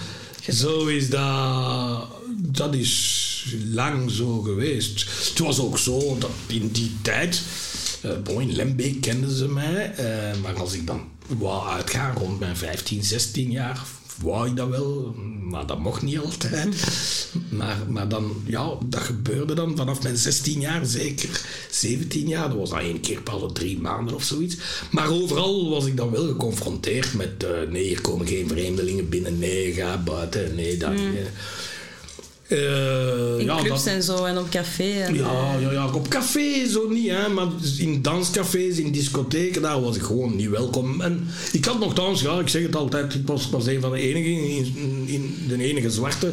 zo 0.48 0.86
is 0.86 1.10
dat... 1.10 2.08
Dat 2.36 2.74
is 2.74 3.56
lang 3.72 4.10
zo 4.10 4.40
geweest. 4.40 5.06
Het 5.28 5.38
was 5.38 5.60
ook 5.60 5.78
zo 5.78 6.18
dat 6.18 6.30
in 6.46 6.68
die 6.68 6.96
tijd... 7.02 7.42
bon, 8.24 8.40
in 8.40 8.52
Lembeek 8.52 9.00
kenden 9.00 9.30
ze 9.30 9.48
mij. 9.48 9.94
eh, 9.94 10.40
maar 10.42 10.54
als 10.54 10.72
ik 10.72 10.86
dan 10.86 11.08
wou 11.26 11.68
uitgaan 11.68 12.16
rond 12.16 12.40
mijn 12.40 12.56
15, 12.56 13.04
16 13.04 13.50
jaar... 13.50 13.82
Wou 14.22 14.48
ik 14.48 14.56
dat 14.56 14.68
wel, 14.68 15.14
maar 15.42 15.66
dat 15.66 15.78
mocht 15.78 16.02
niet 16.02 16.18
altijd. 16.18 16.74
Maar, 17.48 17.76
maar 17.88 18.08
dan, 18.08 18.42
ja, 18.46 18.70
dat 18.86 19.00
gebeurde 19.00 19.54
dan 19.54 19.76
vanaf 19.76 20.02
mijn 20.02 20.16
16 20.16 20.60
jaar, 20.60 20.86
zeker 20.86 21.40
17 21.70 22.28
jaar. 22.28 22.48
Dat 22.48 22.58
was 22.58 22.70
dan 22.70 22.78
één 22.78 23.00
keer 23.00 23.22
per 23.22 23.32
alle 23.32 23.52
drie 23.52 23.78
maanden 23.80 24.14
of 24.14 24.22
zoiets. 24.24 24.56
Maar 24.90 25.10
overal 25.10 25.70
was 25.70 25.86
ik 25.86 25.96
dan 25.96 26.10
wel 26.10 26.26
geconfronteerd 26.26 27.14
met... 27.14 27.44
eh, 27.44 27.50
nee, 27.70 27.84
hier 27.84 28.00
komen 28.00 28.26
geen 28.26 28.48
vreemdelingen 28.48 29.08
binnen. 29.08 29.38
Nee, 29.38 29.72
ga 29.72 29.98
buiten. 29.98 30.54
Nee, 30.54 30.76
dat... 30.76 30.92
eh. 30.92 31.26
Eh, 32.48 33.38
In 33.38 33.44
ja, 33.44 33.56
clubs 33.60 33.84
dat- 33.84 33.92
en 33.94 34.02
zo 34.02 34.24
en 34.24 34.38
op 34.38 34.48
café. 34.50 34.90
En, 35.00 35.14
ja, 35.14 35.56
ja, 35.60 35.72
ja, 35.72 35.92
op 35.92 36.08
café 36.08 36.68
zo 36.68 36.88
niet, 36.88 37.08
hè, 37.10 37.28
maar 37.28 37.46
in 37.78 38.02
danscafés, 38.02 38.78
in 38.78 38.92
discotheken, 38.92 39.62
daar 39.62 39.80
was 39.80 39.96
ik 39.96 40.02
gewoon 40.02 40.36
niet 40.36 40.48
welkom. 40.48 41.00
En 41.00 41.26
ik 41.52 41.64
had 41.64 41.78
nogthans, 41.78 42.20
ja, 42.20 42.38
ik 42.38 42.48
zeg 42.48 42.62
het 42.62 42.76
altijd, 42.76 43.14
ik 43.14 43.26
was, 43.26 43.50
was 43.50 43.66
een 43.66 43.80
van 43.80 43.90
de 43.92 43.98
enigen, 44.00 44.48
in, 44.48 45.04
in, 45.06 45.34
de 45.48 45.62
enige 45.64 45.90
zwarte. 45.90 46.32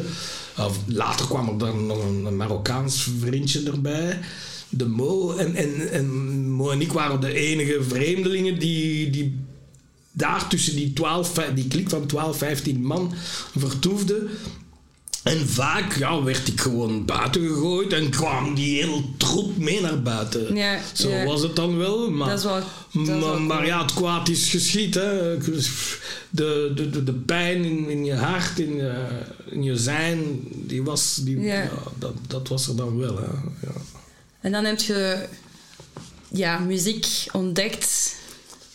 Of 0.58 0.78
later 0.86 1.26
kwam 1.26 1.48
er 1.48 1.58
dan 1.58 1.86
nog 1.86 2.04
een, 2.04 2.24
een 2.24 2.36
Marokkaans 2.36 3.08
vriendje 3.20 3.62
erbij, 3.62 4.18
de 4.68 4.86
Mo. 4.86 5.36
En, 5.36 5.54
en, 5.54 5.90
en 5.92 6.06
Mo 6.50 6.70
en 6.70 6.80
ik 6.80 6.92
waren 6.92 7.20
de 7.20 7.32
enige 7.34 7.78
vreemdelingen 7.88 8.58
die, 8.58 9.10
die 9.10 9.38
daar 10.12 10.48
tussen 10.48 10.74
die, 10.76 10.92
12, 10.92 11.32
vij- 11.34 11.54
die 11.54 11.68
klik 11.68 11.88
van 11.88 12.06
12, 12.06 12.38
15 12.38 12.82
man 12.84 13.12
vertoefden. 13.58 14.28
En 15.22 15.48
vaak 15.48 15.96
ja, 15.96 16.22
werd 16.22 16.48
ik 16.48 16.60
gewoon 16.60 17.04
buiten 17.04 17.40
gegooid 17.48 17.92
en 17.92 18.10
kwam 18.10 18.54
die 18.54 18.82
hele 18.82 19.02
troep 19.16 19.56
mee 19.56 19.80
naar 19.80 20.02
buiten. 20.02 20.54
Ja, 20.54 20.78
Zo 20.92 21.08
ja. 21.10 21.24
was 21.24 21.42
het 21.42 21.56
dan 21.56 21.76
wel. 21.78 22.10
Maar, 22.10 22.28
Dat 22.28 22.38
is 22.38 22.44
wel- 22.44 22.60
dat 22.92 23.16
is 23.16 23.22
wel 23.24 23.38
maar, 23.40 23.66
ja, 23.66 23.82
het 23.82 23.94
kwaad 23.94 24.28
is 24.28 24.48
geschied. 24.50 24.94
Hè. 24.94 25.38
De, 26.30 26.72
de, 26.74 27.04
de, 27.04 27.12
pijn 27.12 27.64
in, 27.64 27.88
in 27.88 28.04
je 28.04 28.14
hart, 28.14 28.58
in 28.58 28.74
je, 28.76 29.06
in 29.50 29.62
je 29.62 29.76
zijn, 29.76 30.40
die 30.50 30.82
was, 30.82 31.16
die, 31.22 31.40
Ja. 31.40 31.54
ja. 31.62 31.70
dat, 31.98 32.14
dat 32.26 32.48
was 32.48 32.68
er 32.68 32.76
dan 32.76 32.98
wel. 32.98 33.16
Hè. 33.16 33.22
Ja. 33.66 33.72
En 34.40 34.52
dan 34.52 34.64
heb 34.64 34.80
je 34.80 35.26
ja, 36.28 36.58
muziek 36.58 37.06
ontdekt, 37.32 38.16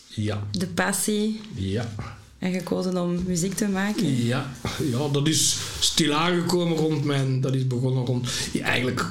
Ja. 0.08 0.48
de 0.52 0.68
passie, 0.68 1.42
ja. 1.56 1.94
En 2.40 2.54
gekozen 2.54 2.98
om 2.98 3.24
muziek 3.26 3.54
te 3.54 3.68
maken. 3.68 4.26
Ja, 4.26 4.52
ja, 4.92 5.08
dat 5.08 5.28
is 5.28 5.58
stil 5.80 6.14
aangekomen 6.14 6.78
rond 6.78 7.04
mijn... 7.04 7.42
Dat 7.42 7.56
is 7.56 7.68
begonnen 7.68 8.06
rond... 8.06 8.30
ja, 8.52 8.64
eigenlijk, 8.66 9.06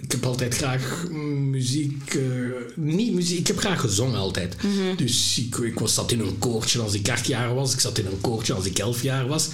ik 0.00 0.12
heb 0.12 0.26
altijd 0.26 0.54
graag 0.56 1.08
muziek. 1.50 2.14
eh, 2.14 2.20
niet 2.74 3.14
muziek, 3.14 3.38
ik 3.38 3.46
heb 3.46 3.58
graag 3.58 3.80
gezongen 3.80 4.18
altijd. 4.18 4.56
Dus 4.96 5.38
ik, 5.38 5.56
ik 5.56 5.78
was, 5.78 5.94
zat 5.94 6.12
in 6.12 6.20
een 6.20 6.38
koortje 6.38 6.80
als 6.80 6.94
ik 6.94 7.08
acht 7.08 7.26
jaar 7.26 7.54
was. 7.54 7.72
Ik 7.72 7.80
zat 7.80 7.98
in 7.98 8.06
een 8.06 8.20
koortje 8.20 8.54
als 8.54 8.64
ik 8.64 8.78
elf 8.78 9.02
jaar 9.02 9.26
was. 9.26 9.48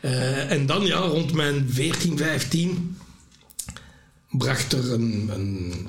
Eh, 0.00 0.50
en 0.50 0.66
dan, 0.66 0.86
ja, 0.86 0.98
rond 0.98 1.32
mijn 1.32 1.66
14, 1.70 2.16
15 2.18 2.96
bracht 4.30 4.72
er 4.72 4.92
een, 4.92 5.30
een 5.32 5.86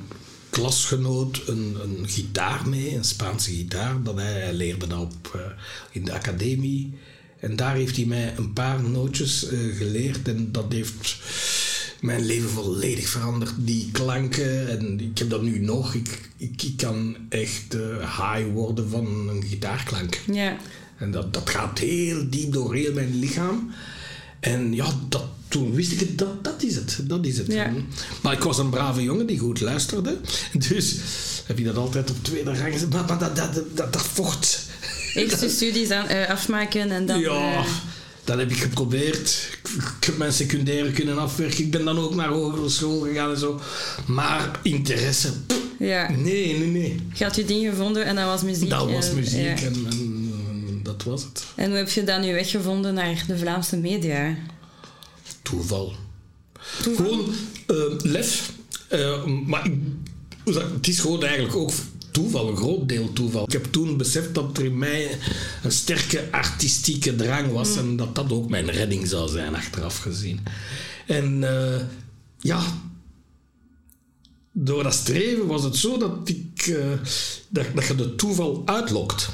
klasgenoot 0.49 1.41
een, 1.47 1.77
een 1.81 2.07
gitaar 2.07 2.69
mee, 2.69 2.95
een 2.95 3.03
Spaanse 3.03 3.51
gitaar. 3.51 4.03
Dat 4.03 4.15
hij, 4.15 4.31
hij 4.31 4.53
leerde 4.53 4.87
dat 4.87 4.99
op, 4.99 5.31
eh, 5.35 5.41
in 5.91 6.05
de 6.05 6.13
academie. 6.13 6.93
En 7.39 7.55
daar 7.55 7.75
heeft 7.75 7.95
hij 7.95 8.05
mij 8.05 8.33
een 8.37 8.53
paar 8.53 8.83
nootjes 8.83 9.47
eh, 9.47 9.59
geleerd. 9.77 10.27
En 10.27 10.51
dat 10.51 10.71
heeft 10.71 11.17
mijn 12.01 12.25
leven 12.25 12.49
volledig 12.49 13.07
veranderd. 13.07 13.53
Die 13.57 13.89
klanken, 13.91 14.69
en 14.69 14.99
ik 14.99 15.17
heb 15.17 15.29
dat 15.29 15.41
nu 15.41 15.59
nog. 15.59 15.93
Ik, 15.93 16.29
ik, 16.37 16.61
ik 16.61 16.77
kan 16.77 17.15
echt 17.29 17.73
eh, 17.73 17.97
high 17.97 18.51
worden 18.53 18.89
van 18.89 19.29
een 19.29 19.43
gitaarklank. 19.43 20.19
Ja. 20.31 20.57
En 20.97 21.11
dat, 21.11 21.33
dat 21.33 21.49
gaat 21.49 21.79
heel 21.79 22.29
diep 22.29 22.53
door 22.53 22.75
heel 22.75 22.93
mijn 22.93 23.19
lichaam. 23.19 23.71
En 24.39 24.73
ja, 24.73 24.93
dat, 25.09 25.25
toen 25.49 25.73
wist 25.73 25.91
ik 25.91 25.99
het, 25.99 26.17
dat, 26.17 26.43
dat 26.43 26.63
is 26.63 26.75
het. 26.75 26.99
Dat 27.01 27.25
is 27.25 27.37
het. 27.37 27.47
Ja. 27.47 27.71
Maar 28.21 28.33
ik 28.33 28.43
was 28.43 28.57
een 28.57 28.69
brave 28.69 29.03
jongen 29.03 29.25
die 29.25 29.39
goed 29.39 29.61
luisterde. 29.61 30.17
Dus 30.69 30.95
heb 31.45 31.57
je 31.57 31.63
dat 31.63 31.75
altijd 31.75 32.09
op 32.09 32.15
tweede 32.21 32.53
rang 32.53 32.73
gezet. 32.73 32.89
Maar, 32.89 33.05
maar 33.07 33.19
dat, 33.19 33.35
dat, 33.35 33.53
dat, 33.75 33.93
dat, 33.93 34.01
vocht. 34.01 34.67
Eerst 35.13 35.41
je 35.41 35.49
studies 35.49 35.91
aan, 35.91 36.07
eh, 36.07 36.29
afmaken 36.29 36.91
en 36.91 37.05
dan... 37.05 37.19
Ja, 37.19 37.53
eh, 37.53 37.65
dat 38.23 38.37
heb 38.37 38.51
ik 38.51 38.57
geprobeerd. 38.57 39.49
Ik, 39.63 40.05
heb 40.05 40.17
mijn 40.17 40.33
secundaire 40.33 40.91
kunnen 40.91 41.17
afwerken. 41.17 41.63
Ik 41.63 41.71
ben 41.71 41.85
dan 41.85 41.99
ook 41.99 42.15
naar 42.15 42.27
hogere 42.27 42.69
school 42.69 42.99
gegaan 42.99 43.31
en 43.31 43.37
zo. 43.37 43.61
Maar 44.05 44.59
interesse, 44.61 45.31
pff, 45.47 45.59
ja. 45.79 46.09
nee, 46.11 46.57
nee, 46.57 46.67
nee. 46.67 46.95
Je 47.13 47.23
had 47.23 47.35
je 47.35 47.45
ding 47.45 47.69
gevonden 47.69 48.05
en 48.05 48.15
dat 48.15 48.25
was 48.25 48.41
muziek. 48.41 48.69
Dat 48.69 48.91
was 48.91 49.09
eh, 49.09 49.15
muziek 49.15 49.59
ja. 49.59 49.65
en, 49.65 49.73
en, 49.89 50.31
en 50.67 50.79
dat 50.83 51.03
was 51.03 51.23
het. 51.23 51.43
En 51.55 51.69
hoe 51.69 51.77
heb 51.77 51.89
je 51.89 52.03
dat 52.03 52.21
nu 52.21 52.33
weggevonden 52.33 52.93
naar 52.93 53.23
de 53.27 53.37
Vlaamse 53.37 53.77
media? 53.77 54.35
Toeval. 55.49 55.93
Toeval? 56.81 57.05
Gewoon 57.05 57.33
eh, 57.67 58.11
lef. 58.11 58.51
Eh, 58.87 59.25
maar 59.25 59.65
ik, 59.65 59.73
het 60.53 60.87
is 60.87 60.99
gewoon 60.99 61.23
eigenlijk 61.23 61.55
ook 61.55 61.71
toeval, 62.11 62.49
een 62.49 62.57
groot 62.57 62.89
deel 62.89 63.13
toeval. 63.13 63.43
Ik 63.43 63.51
heb 63.51 63.65
toen 63.65 63.97
beseft 63.97 64.33
dat 64.33 64.57
er 64.57 64.65
in 64.65 64.77
mij 64.77 65.17
een 65.63 65.71
sterke 65.71 66.27
artistieke 66.31 67.15
drang 67.15 67.51
was 67.51 67.77
en 67.77 67.95
dat 67.95 68.15
dat 68.15 68.31
ook 68.31 68.49
mijn 68.49 68.71
redding 68.71 69.07
zou 69.07 69.29
zijn, 69.29 69.55
achteraf 69.55 69.97
gezien. 69.97 70.39
En 71.07 71.43
eh, 71.43 71.81
ja, 72.39 72.61
door 74.51 74.83
dat 74.83 74.93
streven 74.93 75.47
was 75.47 75.63
het 75.63 75.75
zo 75.75 75.97
dat, 75.97 76.29
ik, 76.29 76.67
eh, 76.67 76.91
dat, 77.49 77.65
dat 77.75 77.85
je 77.85 77.95
de 77.95 78.15
toeval 78.15 78.61
uitlokt. 78.65 79.29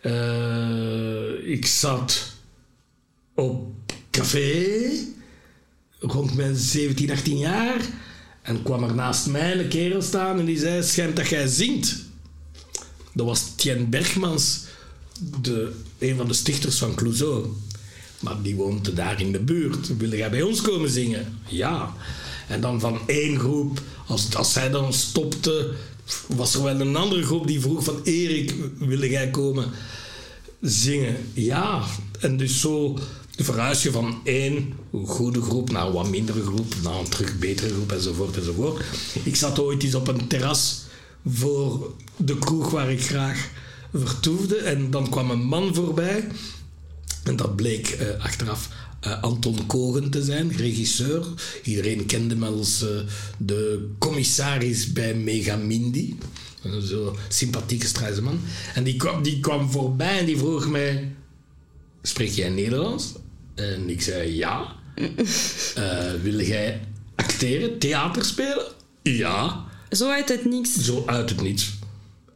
Eh, 0.00 1.50
ik 1.50 1.66
zat 1.66 2.32
op 3.34 3.72
café 4.10 4.90
rond 6.00 6.34
mijn 6.34 6.56
17, 6.56 7.10
18 7.10 7.38
jaar. 7.38 7.80
En 8.42 8.62
kwam 8.62 8.84
er 8.84 8.94
naast 8.94 9.26
mij 9.26 9.58
een 9.58 9.68
kerel 9.68 10.02
staan 10.02 10.38
en 10.38 10.44
die 10.44 10.58
zei: 10.58 10.82
Schijnt 10.82 11.16
dat 11.16 11.28
jij 11.28 11.46
zingt. 11.46 11.96
Dat 13.12 13.26
was 13.26 13.54
Tien 13.54 13.90
Bergmans, 13.90 14.64
de, 15.40 15.72
een 15.98 16.16
van 16.16 16.28
de 16.28 16.34
stichters 16.34 16.78
van 16.78 16.94
Clouseau. 16.94 17.46
Maar 18.20 18.42
die 18.42 18.54
woonde 18.54 18.92
daar 18.92 19.20
in 19.20 19.32
de 19.32 19.38
buurt. 19.38 19.96
Wil 19.96 20.14
jij 20.14 20.30
bij 20.30 20.42
ons 20.42 20.60
komen 20.60 20.90
zingen? 20.90 21.38
Ja. 21.46 21.94
En 22.48 22.60
dan 22.60 22.80
van 22.80 22.98
één 23.06 23.38
groep, 23.38 23.80
als, 24.06 24.34
als 24.34 24.52
zij 24.52 24.70
dan 24.70 24.92
stopte, 24.92 25.70
was 26.26 26.54
er 26.54 26.62
wel 26.62 26.80
een 26.80 26.96
andere 26.96 27.22
groep 27.22 27.46
die 27.46 27.60
vroeg 27.60 27.84
van 27.84 28.00
Erik, 28.04 28.54
wil 28.78 29.04
jij 29.04 29.30
komen 29.30 29.70
zingen? 30.60 31.16
Ja. 31.32 31.84
En 32.20 32.36
dus 32.36 32.60
zo 32.60 32.98
verhuis 33.44 33.82
je 33.82 33.90
van 33.90 34.20
één 34.24 34.72
goede 35.04 35.42
groep 35.42 35.70
naar 35.70 35.86
een 35.86 35.92
wat 35.92 36.10
mindere 36.10 36.42
groep, 36.42 36.74
naar 36.82 36.98
een 36.98 37.08
terug 37.08 37.38
betere 37.38 37.74
groep 37.74 37.92
enzovoort 37.92 38.36
enzovoort. 38.36 38.84
Ik 39.22 39.36
zat 39.36 39.58
ooit 39.58 39.82
eens 39.82 39.94
op 39.94 40.08
een 40.08 40.26
terras 40.26 40.82
voor 41.26 41.94
de 42.16 42.38
kroeg 42.38 42.70
waar 42.70 42.90
ik 42.90 43.02
graag 43.02 43.48
vertoefde 43.92 44.56
en 44.56 44.90
dan 44.90 45.10
kwam 45.10 45.30
een 45.30 45.44
man 45.44 45.74
voorbij 45.74 46.28
en 47.24 47.36
dat 47.36 47.56
bleek 47.56 47.88
eh, 47.88 48.24
achteraf 48.24 48.68
eh, 49.00 49.22
Anton 49.22 49.66
Kogen 49.66 50.10
te 50.10 50.24
zijn, 50.24 50.52
regisseur. 50.56 51.26
Iedereen 51.62 52.06
kende 52.06 52.34
hem 52.34 52.44
als 52.44 52.82
eh, 52.82 52.88
de 53.38 53.88
commissaris 53.98 54.92
bij 54.92 55.14
Megamindi. 55.14 56.18
Een 56.62 56.82
Zo 56.82 57.16
sympathieke 57.28 57.86
straatman. 57.86 58.40
En 58.74 58.84
die 58.84 58.96
kwam, 58.96 59.22
die 59.22 59.40
kwam 59.40 59.70
voorbij 59.70 60.18
en 60.18 60.26
die 60.26 60.38
vroeg 60.38 60.68
mij: 60.68 61.12
Spreek 62.02 62.30
jij 62.30 62.48
Nederlands? 62.48 63.12
En 63.60 63.90
ik 63.90 64.02
zei 64.02 64.36
ja. 64.36 64.66
Eh, 65.74 66.12
wil 66.22 66.40
jij 66.40 66.80
acteren, 67.14 67.78
theater 67.78 68.24
spelen? 68.24 68.66
Ja. 69.02 69.64
Zo 69.90 70.10
uit 70.10 70.28
het 70.28 70.44
niks. 70.44 70.76
Zo 70.76 71.02
uit 71.06 71.30
het 71.30 71.40
niets. 71.42 71.70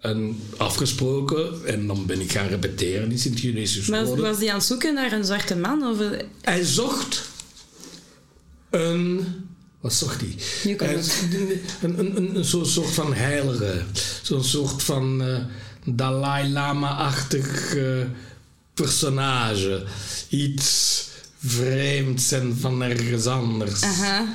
En 0.01 0.41
afgesproken 0.57 1.67
en 1.67 1.87
dan 1.87 2.07
ben 2.07 2.21
ik 2.21 2.33
gaan 2.33 2.47
repeteren 2.49 3.11
in 3.11 3.19
Sint-Genesius 3.19 3.87
Maar 3.87 4.03
Rode. 4.05 4.23
was 4.23 4.39
die 4.39 4.51
aan 4.51 4.57
het 4.59 4.67
zoeken 4.67 4.95
naar 4.95 5.13
een 5.13 5.25
zwarte 5.25 5.57
man? 5.57 5.83
Of, 5.83 5.99
Hij 6.43 6.65
zocht 6.65 7.23
een. 8.71 9.27
Wat 9.81 9.93
zocht 9.95 10.21
hij? 10.21 10.35
Hij- 10.77 10.97
Een, 11.83 11.99
een, 11.99 12.17
een, 12.17 12.37
een 12.37 12.45
zo'n 12.45 12.67
soort 12.67 12.91
van 12.91 13.15
heilige. 13.15 13.83
Zo'n 14.23 14.45
soort 14.45 14.83
van 14.83 15.23
eh, 15.23 15.37
Dalai 15.85 16.53
Lama-achtig 16.53 17.75
eh, 17.75 17.83
personage. 18.75 19.85
Iets 20.29 21.03
vreemds 21.47 22.33
en 22.33 22.57
van 22.61 22.83
ergens 22.83 23.27
anders. 23.27 23.83
aha. 23.83 24.35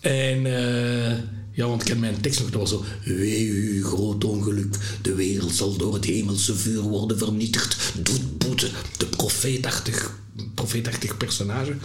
En 0.00 0.46
eh, 0.46 1.18
ja, 1.52 1.66
want 1.66 1.80
ik 1.80 1.86
ken 1.86 2.00
mijn 2.00 2.20
tekst 2.20 2.40
nog, 2.40 2.50
dat 2.50 2.60
was 2.60 2.70
zo... 2.70 2.84
Wee 3.04 3.46
u, 3.46 3.84
groot 3.84 4.24
ongeluk, 4.24 4.76
de 5.02 5.14
wereld 5.14 5.54
zal 5.54 5.76
door 5.76 5.94
het 5.94 6.04
hemelse 6.04 6.56
vuur 6.56 6.80
worden 6.80 7.18
vernietigd. 7.18 7.92
Doet 8.02 8.38
boete, 8.38 8.70
de 8.96 9.06
profeetachtig, 9.06 10.18
profeetachtig 10.54 11.16
personage. 11.16 11.76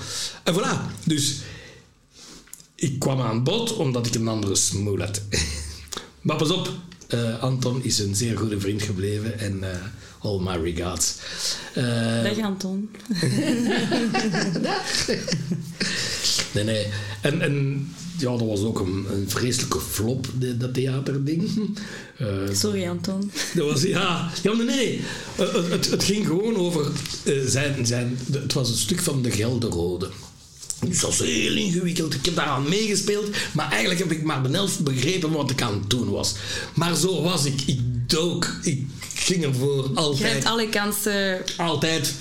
En 0.44 0.54
voilà, 0.54 1.04
dus 1.04 1.36
ik 2.76 3.00
kwam 3.00 3.22
aan 3.22 3.44
bod 3.44 3.76
omdat 3.76 4.06
ik 4.06 4.16
een 4.16 4.28
andere 4.28 4.56
smoel 4.56 5.00
had. 5.00 5.22
maar 6.22 6.38
pas 6.38 6.52
op, 6.52 6.72
eh, 7.08 7.40
Anton 7.40 7.84
is 7.84 8.00
een 8.00 8.16
zeer 8.16 8.38
goede 8.38 8.60
vriend 8.60 8.82
gebleven 8.82 9.40
en 9.40 9.72
eh, 9.72 9.80
all 10.28 10.40
my 10.40 10.56
regards. 10.72 11.16
Eh, 11.74 12.24
Dag 12.24 12.40
Anton. 12.40 12.90
Nee, 16.54 16.64
nee. 16.64 16.88
En, 17.22 17.42
en 17.42 17.88
ja, 18.18 18.30
dat 18.38 18.48
was 18.48 18.60
ook 18.62 18.80
een, 18.80 19.06
een 19.12 19.26
vreselijke 19.30 19.80
flop, 19.80 20.28
de- 20.40 20.58
dat 20.58 20.74
theaterding. 20.74 21.50
Eh, 22.18 22.28
Sorry 22.54 22.88
Anton. 22.88 23.32
dat 23.56 23.72
was, 23.72 23.82
ja, 23.82 24.32
ja 24.44 24.54
nee, 24.54 24.66
nee. 24.66 25.02
Eh, 25.38 25.54
het, 25.70 25.92
het, 25.92 26.04
ging 26.04 26.26
gewoon 26.26 26.56
over 26.56 26.92
zijn, 27.46 27.86
zijn... 27.86 28.18
Het 28.32 28.54
was 28.54 28.70
een 28.70 28.76
stuk 28.78 29.00
van 29.02 29.22
de 29.22 29.32
Gelderode. 29.32 30.10
Dus 30.88 31.00
dat 31.00 31.10
was 31.10 31.20
heel 31.28 31.56
ingewikkeld. 31.56 32.14
Ik 32.14 32.26
heb 32.26 32.36
daaraan 32.36 32.70
meegespeeld. 32.70 33.30
Maar 33.54 33.70
eigenlijk 33.70 34.00
heb 34.00 34.12
ik 34.12 34.24
maar 34.24 34.44
de 34.44 34.50
helft 34.50 34.84
begrepen 34.84 35.32
wat 35.32 35.50
ik 35.52 35.62
aan 35.62 35.74
het 35.80 35.90
doen 35.90 36.10
was. 36.10 36.36
Maar 36.74 36.96
zo 36.96 37.22
was 37.22 37.46
ik. 37.46 37.62
Ik 37.66 37.80
dook. 38.10 38.56
Ik 38.64 38.86
ging 39.20 39.44
ervoor. 39.44 39.90
Je 39.90 39.96
Altijd. 39.96 40.34
hebt 40.34 40.46
alle 40.46 40.70
kansen. 40.70 41.42
Altijd. 41.58 42.14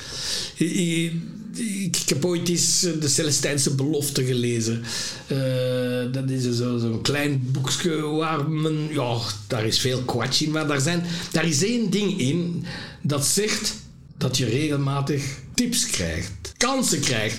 Ik, 0.57 1.97
heb 2.07 2.25
ooit 2.25 2.49
eens 2.49 2.85
eh, 2.85 3.01
de 3.01 3.09
Celestijnse 3.09 3.75
belofte 3.75 4.25
gelezen. 4.25 4.83
Eh, 5.27 6.13
dat 6.13 6.31
is 6.31 6.43
zo- 6.57 6.79
zo'n 6.79 7.03
klein 7.03 7.49
boekje 7.53 7.97
waar 8.01 8.49
men... 8.51 8.89
Ja, 8.91 9.19
daar 9.47 9.67
is 9.67 9.79
veel 9.81 10.03
kwatsch 10.03 10.41
in, 10.41 10.51
maar 10.51 10.67
daar, 10.67 10.81
zijn, 10.81 11.05
daar 11.33 11.47
is 11.47 11.63
één 11.65 11.91
ding 11.91 12.21
in 12.21 12.65
dat 13.03 13.27
zegt 13.27 13.75
dat 14.19 14.37
je 14.37 14.45
regelmatig 14.45 15.25
tips 15.55 15.87
krijgt, 15.87 16.53
kansen 16.57 17.01
krijgt. 17.01 17.39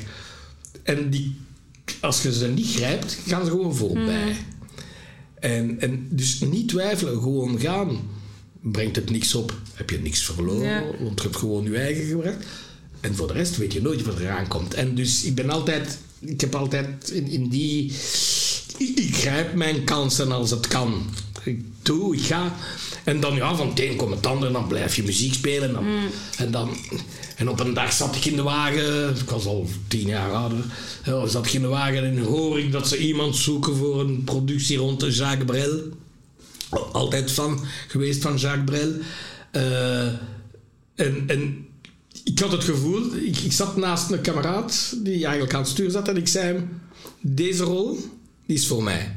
En 0.84 1.10
die, 1.10 1.36
als 2.00 2.22
je 2.22 2.34
ze 2.34 2.48
niet 2.48 2.68
grijpt, 2.76 3.18
gaan 3.28 3.46
ze 3.46 3.52
gewoon 3.52 3.76
voorbij. 3.76 4.36
En, 5.40 5.80
en 5.80 6.08
dus 6.10 6.40
niet 6.40 6.68
twijfelen, 6.70 7.22
gewoon 7.22 7.60
gaan. 7.60 8.00
Brengt 8.62 8.96
het 8.96 9.10
niks 9.10 9.36
op, 9.36 9.54
heb 9.74 9.90
je 9.90 10.00
niks 10.00 10.24
verloren, 10.24 10.70
Ja. 10.70 10.84
want 11.00 11.18
je 11.22 11.24
hebt 11.28 11.36
gewoon 11.38 11.64
je 11.64 11.78
eigen 11.78 12.06
gebracht. 12.06 12.46
En 13.00 13.16
voor 13.16 13.28
de 13.28 13.34
rest 13.34 13.58
weet 13.58 13.74
je 13.74 13.82
nooit 13.82 14.04
wat 14.04 14.20
eraan 14.20 14.48
komt. 14.48 14.74
En 14.74 14.96
dus 14.96 15.24
ik 15.24 15.36
ben 15.36 15.50
altijd, 15.50 15.98
ik 16.20 16.42
heb 16.42 16.56
altijd 16.56 17.10
in, 17.10 17.28
in 17.28 17.48
die. 17.50 17.92
Ik, 18.78 18.98
ik 19.00 19.16
grijp 19.16 19.54
mijn 19.54 19.84
kansen 19.84 20.32
als 20.32 20.50
het 20.50 20.68
kan. 20.68 21.02
ik 21.44 21.62
doe, 21.82 22.16
ik 22.16 22.22
ga. 22.22 22.56
En 23.04 23.20
dan 23.20 23.36
ja, 23.36 23.56
van 23.56 23.68
het 23.70 23.80
een 23.80 23.96
komt 23.96 24.16
het 24.16 24.26
ander, 24.26 24.52
dan 24.52 24.68
blijf 24.68 24.96
je 24.96 25.04
muziek 25.04 25.34
spelen. 25.34 25.74
Dan, 25.74 25.86
en, 26.38 26.52
dan, 26.52 26.78
en 27.36 27.50
op 27.50 27.60
een 27.60 27.74
dag 27.74 27.94
zat 27.94 28.16
ik 28.16 28.26
in 28.26 28.36
de 28.36 28.42
wagen, 28.42 29.16
ik 29.16 29.30
was 29.30 29.46
al 29.46 29.68
tien 29.88 30.08
jaar 30.08 30.32
ouder, 30.32 30.66
ja, 31.04 31.28
zat 31.28 31.46
ik 31.46 31.54
in 31.54 31.62
de 31.62 31.68
wagen 31.68 32.04
en 32.04 32.18
hoor 32.18 32.60
ik 32.60 32.72
dat 32.72 32.88
ze 32.88 32.98
iemand 32.98 33.36
zoeken 33.36 33.76
voor 33.76 34.00
een 34.00 34.24
productie 34.24 34.78
rond 34.78 35.00
de 35.00 35.12
Jacques 35.12 35.46
Brel. 35.46 35.80
Altijd 36.92 37.32
van 37.32 37.66
geweest 37.88 38.22
van 38.22 38.38
Jacques 38.38 38.66
Brel. 38.66 38.94
Eh, 39.52 40.08
en, 40.96 41.24
en 41.28 41.68
ik 42.24 42.40
had 42.40 42.52
het 42.52 42.64
gevoel, 42.64 43.16
ik, 43.16 43.38
ik 43.38 43.52
zat 43.52 43.78
naast 43.78 44.12
een 44.12 44.22
kameraad 44.22 44.96
die 45.04 45.24
eigenlijk 45.24 45.54
aan 45.54 45.62
het 45.62 45.70
stuur 45.70 45.92
zat 45.92 46.08
en 46.08 46.18
ik 46.18 46.28
zei 46.28 46.46
hem, 46.46 46.82
deze 47.22 47.64
rol, 47.64 48.00
die 48.46 48.56
is 48.56 48.68
voor 48.68 48.84
mij. 48.84 49.16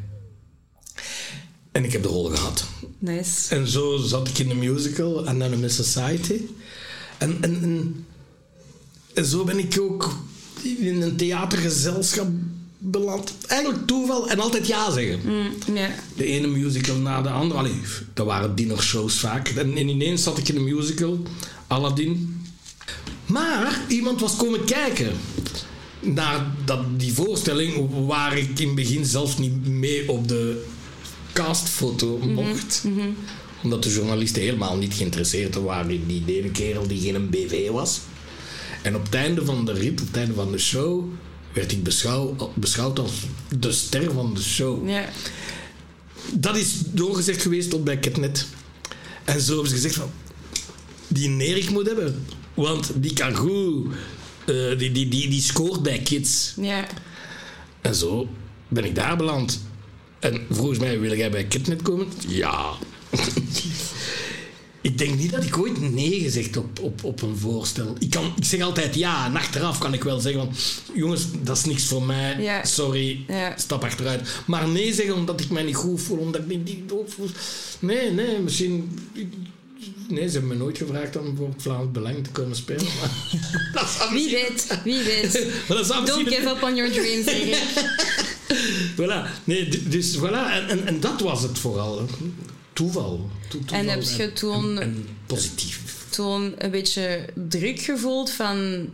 En 1.72 1.84
ik 1.84 1.92
heb 1.92 2.02
de 2.02 2.08
rol 2.08 2.24
gehad. 2.24 2.64
Nice. 2.98 3.54
En 3.54 3.68
zo 3.68 3.96
zat 3.96 4.28
ik 4.28 4.38
in 4.38 4.48
de 4.48 4.54
musical 4.54 5.26
Anonymous 5.26 5.74
Society. 5.74 6.40
En, 7.18 7.38
en, 7.40 7.62
en, 7.62 8.06
en 9.14 9.24
zo 9.24 9.44
ben 9.44 9.58
ik 9.58 9.80
ook 9.80 10.14
in 10.62 11.02
een 11.02 11.16
theatergezelschap 11.16 12.28
beland. 12.82 13.34
Eigenlijk 13.46 13.86
toeval 13.86 14.28
en 14.28 14.40
altijd 14.40 14.66
ja 14.66 14.90
zeggen. 14.90 15.20
Ja. 15.74 15.90
De 16.16 16.24
ene 16.24 16.46
musical 16.46 16.96
na 16.96 17.22
de 17.22 17.28
andere. 17.28 17.58
Allee, 17.60 17.80
dat 18.14 18.26
waren 18.26 18.54
dinnershows 18.54 19.18
vaak. 19.18 19.48
En, 19.48 19.76
en 19.76 19.88
ineens 19.88 20.22
zat 20.22 20.38
ik 20.38 20.48
in 20.48 20.56
een 20.56 20.74
musical, 20.74 21.22
Aladdin. 21.66 22.42
Maar 23.26 23.80
iemand 23.88 24.20
was 24.20 24.36
komen 24.36 24.64
kijken 24.64 25.12
naar 26.00 26.46
dat, 26.64 26.80
die 26.96 27.12
voorstelling 27.12 28.06
waar 28.06 28.38
ik 28.38 28.58
in 28.58 28.66
het 28.66 28.74
begin 28.74 29.04
zelfs 29.04 29.38
niet 29.38 29.66
mee 29.66 30.08
op 30.08 30.28
de 30.28 30.64
castfoto 31.32 32.18
mocht. 32.18 32.84
Omdat 33.62 33.82
de 33.82 33.92
journalisten 33.92 34.42
helemaal 34.42 34.76
niet 34.76 34.94
geïnteresseerd 34.94 35.54
waren 35.54 35.90
in 35.90 36.04
die 36.06 36.22
ene 36.26 36.50
kerel 36.50 36.86
die 36.86 37.00
geen 37.00 37.30
BV 37.30 37.70
was. 37.70 38.00
En 38.82 38.96
op 38.96 39.04
het 39.04 39.14
einde 39.14 39.44
van 39.44 39.64
de 39.64 39.72
rit, 39.72 40.00
op 40.00 40.06
het 40.06 40.16
einde 40.16 40.34
van 40.34 40.52
de 40.52 40.58
show, 40.58 41.04
werd 41.52 41.72
ik 41.72 41.82
beschouw, 41.82 42.36
beschouwd 42.54 42.98
als 42.98 43.12
de 43.58 43.72
ster 43.72 44.12
van 44.12 44.34
de 44.34 44.42
show. 44.42 44.88
Ja. 44.88 45.08
Dat 46.32 46.56
is 46.56 46.74
doorgezegd 46.86 47.42
geweest 47.42 47.70
tot 47.70 47.84
bij 47.84 47.98
Ketnet. 47.98 48.46
En 49.24 49.40
zo 49.40 49.52
hebben 49.52 49.68
ze 49.68 49.74
gezegd 49.74 49.94
van... 49.94 50.10
Die 51.08 51.28
Nerik 51.28 51.70
moet 51.70 51.86
hebben. 51.86 52.26
Want 52.54 52.90
die 52.94 53.12
kan 53.12 53.34
goed... 53.34 53.86
eh, 54.46 54.78
die, 54.78 54.92
die, 54.92 55.08
die, 55.08 55.28
die 55.28 55.42
scoort 55.42 55.82
bij 55.82 55.98
kids. 55.98 56.52
Ja. 56.56 56.86
En 57.80 57.94
zo 57.94 58.28
ben 58.68 58.84
ik 58.84 58.94
daar 58.94 59.16
beland. 59.16 59.60
En 60.18 60.46
volgens 60.50 60.78
mij 60.78 61.00
wil 61.00 61.16
jij 61.16 61.30
bij 61.30 61.44
Ketnet 61.44 61.82
komen? 61.82 62.06
Ja. 62.28 62.72
ik 64.80 64.98
denk 64.98 65.18
niet 65.18 65.30
dat 65.30 65.44
ik 65.44 65.58
ooit 65.58 65.94
nee 65.94 66.20
gezegd 66.20 66.56
op, 66.56 66.80
op, 66.80 67.04
op 67.04 67.22
een 67.22 67.36
voorstel. 67.36 67.94
Ik, 67.98 68.10
kan, 68.10 68.32
ik 68.36 68.44
zeg 68.44 68.60
altijd 68.60 68.94
ja. 68.94 69.26
En 69.26 69.36
achteraf 69.36 69.78
kan 69.78 69.94
ik 69.94 70.04
wel 70.04 70.20
zeggen 70.20 70.40
van... 70.42 70.54
Jongens, 70.94 71.26
dat 71.42 71.56
is 71.56 71.64
niks 71.64 71.84
voor 71.84 72.02
mij. 72.02 72.40
Ja. 72.40 72.64
Sorry. 72.64 73.24
Ja. 73.28 73.54
Stap 73.56 73.84
achteruit. 73.84 74.28
Maar 74.46 74.68
nee 74.68 74.92
zeggen 74.94 75.14
omdat 75.14 75.40
ik 75.40 75.50
mij 75.50 75.62
niet 75.62 75.76
goed 75.76 76.00
voel. 76.02 76.18
Omdat 76.18 76.40
ik 76.40 76.46
me 76.46 76.54
niet 76.54 76.82
goed 76.90 77.14
voel. 77.14 77.28
Nee, 77.78 78.10
nee. 78.10 78.38
Misschien... 78.38 78.98
Nee, 80.08 80.26
ze 80.26 80.32
hebben 80.32 80.48
me 80.58 80.64
nooit 80.64 80.78
gevraagd 80.78 81.16
om 81.16 81.36
voor 81.36 81.48
Vlaams 81.56 81.90
Belang 81.92 82.24
te 82.24 82.30
komen 82.30 82.56
spelen. 82.56 82.86
Maar 83.74 84.08
Wie 84.12 84.30
weet, 84.30 84.80
wie 84.84 85.02
weet. 85.02 85.46
Don't 86.06 86.28
give 86.28 86.48
up 86.48 86.62
on 86.62 86.76
your 86.76 86.92
dreams, 86.92 87.26
Erik. 87.26 87.56
Voilà. 88.96 89.44
Nee, 89.44 89.88
dus 89.88 90.16
voilà. 90.16 90.52
En, 90.52 90.68
en, 90.68 90.86
en 90.86 91.00
dat 91.00 91.20
was 91.20 91.42
het 91.42 91.58
vooral. 91.58 92.08
Toeval. 92.80 93.30
To- 93.48 93.58
toeval 93.58 93.78
En 93.78 93.88
heb 93.88 94.02
je 94.02 94.32
toen- 94.32 94.78
En, 94.78 94.82
en 94.82 95.06
positief. 95.26 96.06
Toen 96.10 96.54
een 96.64 96.70
beetje 96.70 97.28
druk 97.48 97.80
gevoeld 97.80 98.30
van 98.30 98.88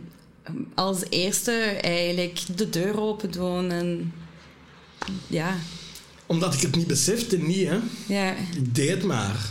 als 0.75 0.97
eerste 1.09 1.51
eigenlijk 1.81 2.39
de 2.55 2.69
deur 2.69 2.99
open 2.99 3.31
doen 3.31 3.71
en 3.71 4.13
ja, 5.27 5.57
Omdat 6.25 6.53
ik 6.53 6.61
het 6.61 6.75
niet 6.75 6.87
besefte, 6.87 7.37
niet 7.37 7.67
hè. 7.67 7.79
ja, 8.07 8.35
Ik 8.55 8.75
deed 8.75 8.89
het 8.89 9.03
maar. 9.03 9.49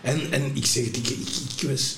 En, 0.00 0.32
en 0.32 0.56
ik 0.56 0.66
zeg 0.66 0.84
het, 0.84 0.96
ik, 0.96 1.08
ik, 1.08 1.28
ik, 1.56 1.68
was, 1.68 1.96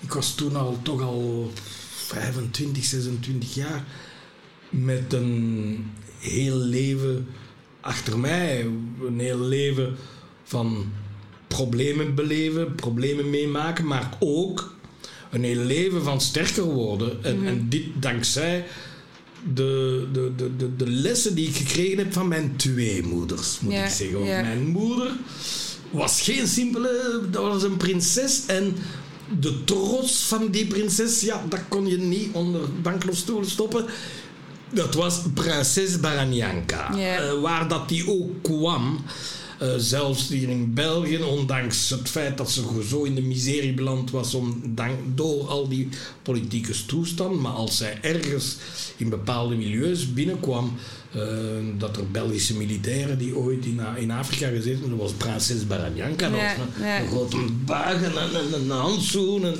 ik 0.00 0.12
was 0.12 0.34
toen 0.34 0.56
al 0.56 0.78
toch 0.82 1.00
al 1.02 1.52
25, 1.94 2.84
26 2.84 3.54
jaar 3.54 3.84
met 4.70 5.12
een 5.12 5.90
heel 6.18 6.56
leven 6.56 7.26
achter 7.80 8.18
mij. 8.18 8.60
Een 9.06 9.18
heel 9.20 9.40
leven 9.40 9.96
van 10.44 10.92
problemen 11.56 12.14
beleven, 12.14 12.74
problemen 12.74 13.30
meemaken, 13.30 13.86
maar 13.86 14.16
ook 14.18 14.74
een 15.30 15.66
leven 15.66 16.02
van 16.02 16.20
sterker 16.20 16.64
worden. 16.64 17.24
En, 17.24 17.46
en 17.46 17.66
dit 17.68 17.84
dankzij 18.00 18.64
de, 19.54 20.06
de, 20.12 20.32
de, 20.36 20.56
de, 20.56 20.76
de 20.76 20.90
lessen 20.90 21.34
die 21.34 21.48
ik 21.48 21.56
gekregen 21.56 21.98
heb 21.98 22.12
van 22.12 22.28
mijn 22.28 22.56
twee 22.56 23.02
moeders, 23.02 23.60
moet 23.60 23.72
Ja, 23.72 23.84
ik 23.84 23.90
zeggen. 23.90 24.18
Want 24.18 24.30
ja. 24.30 24.40
Mijn 24.40 24.66
moeder 24.66 25.12
was 25.90 26.20
geen 26.20 26.46
simpele, 26.46 27.20
dat 27.30 27.42
was 27.42 27.62
een 27.62 27.76
prinses 27.76 28.46
en 28.46 28.76
de 29.40 29.64
trots 29.64 30.24
van 30.24 30.48
die 30.50 30.66
prinses, 30.66 31.20
ja, 31.20 31.44
dat 31.48 31.60
kon 31.68 31.86
je 31.86 31.98
niet 31.98 32.28
onder 32.32 32.60
banklostoelen 32.82 33.50
stoppen. 33.50 33.84
Dat 34.70 34.94
was 34.94 35.20
prinses 35.34 36.00
Baranjanka. 36.00 36.94
Ja. 36.96 37.16
Eh, 37.16 37.40
waar 37.40 37.68
dat 37.68 37.88
die 37.88 38.08
ook 38.08 38.42
kwam, 38.42 39.04
eh, 39.58 39.68
zelfs 39.76 40.28
hier 40.28 40.48
in 40.48 40.74
België, 40.74 41.22
ondanks 41.22 41.90
het 41.90 42.08
feit 42.08 42.36
dat 42.36 42.50
ze 42.50 42.62
zo 42.88 43.02
in 43.02 43.14
de 43.14 43.22
miserie 43.22 43.74
beland 43.74 44.10
was 44.10 44.34
om, 44.34 44.62
dank, 44.64 44.98
door 45.14 45.46
al 45.48 45.68
die 45.68 45.88
politieke 46.22 46.86
toestand. 46.86 47.40
Maar 47.40 47.52
als 47.52 47.76
zij 47.76 47.98
ergens 48.00 48.56
in 48.96 49.08
bepaalde 49.08 49.54
milieus 49.54 50.12
binnenkwam, 50.12 50.72
eh, 51.12 51.22
dat 51.78 51.96
er 51.96 52.10
Belgische 52.10 52.56
militairen 52.56 53.18
die 53.18 53.36
ooit 53.36 53.64
in, 53.64 53.80
in 53.96 54.10
Afrika 54.10 54.48
gezeten 54.48 54.80
hebben, 54.80 54.98
dat 54.98 54.98
was 54.98 55.12
prinses 55.12 55.66
Baranjanka. 55.66 56.28
Dat 56.28 56.40
Ja, 56.40 56.54
een, 56.54 56.84
ja. 56.84 57.00
een 57.00 57.08
grote 57.08 57.36
buig 57.64 58.02
en 58.02 58.54
een, 58.54 58.70
handzoen. 58.70 59.44
En, 59.44 59.54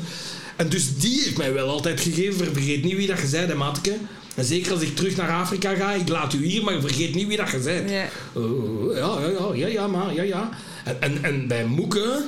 en 0.57 0.69
dus 0.69 0.99
die 0.99 1.23
heeft 1.23 1.37
mij 1.37 1.53
wel 1.53 1.69
altijd 1.69 2.01
gegeven. 2.01 2.53
Vergeet 2.53 2.85
niet 2.85 2.97
wie 2.97 3.07
dat 3.07 3.19
zei, 3.27 3.47
hè, 3.47 3.55
matke. 3.55 3.97
En 4.37 4.45
zeker 4.45 4.73
als 4.73 4.81
ik 4.81 4.97
terug 4.97 5.17
naar 5.17 5.31
Afrika 5.31 5.75
ga, 5.75 5.93
ik 5.93 6.09
laat 6.09 6.33
u 6.33 6.47
hier, 6.47 6.65
maar 6.65 6.81
vergeet 6.81 7.15
niet 7.15 7.27
wie 7.27 7.37
dat 7.37 7.51
je 7.51 7.59
bent. 7.59 7.91
Ja. 7.91 8.05
Uh, 8.37 8.97
ja, 8.97 9.21
ja, 9.21 9.29
ja, 9.29 9.55
ja, 9.55 9.67
ja, 9.67 9.87
maar, 9.87 10.15
ja, 10.15 10.23
ja. 10.23 10.51
En, 10.85 11.03
en, 11.03 11.25
en 11.25 11.49
bij 11.49 11.65
Moeke 11.65 12.25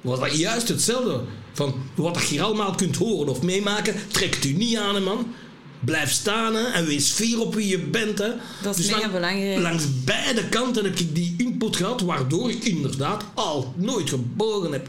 was 0.00 0.20
dat 0.20 0.36
juist 0.36 0.68
hetzelfde. 0.68 1.20
Van 1.52 1.74
wat 1.94 2.20
je 2.20 2.26
hier 2.26 2.42
allemaal 2.42 2.74
kunt 2.74 2.96
horen 2.96 3.28
of 3.28 3.42
meemaken, 3.42 3.94
trekt 4.08 4.44
u 4.44 4.52
niet 4.52 4.76
aan, 4.76 4.94
hè, 4.94 5.00
man. 5.00 5.26
Blijf 5.80 6.10
staan 6.10 6.54
hè, 6.54 6.62
en 6.62 6.86
wees 6.86 7.10
fier 7.10 7.40
op 7.40 7.54
wie 7.54 7.68
je 7.68 7.78
bent. 7.78 8.18
Hè. 8.18 8.28
Dat 8.62 8.78
is 8.78 8.90
lang- 8.90 9.12
belangrijk. 9.12 9.60
Langs 9.60 9.84
beide 10.04 10.48
kanten 10.48 10.84
heb 10.84 10.98
ik 10.98 11.14
die 11.14 11.34
input 11.38 11.76
gehad, 11.76 12.00
waardoor 12.00 12.50
ik 12.50 12.64
inderdaad 12.64 13.24
al 13.34 13.74
nooit 13.76 14.08
gebogen 14.08 14.72
heb. 14.72 14.88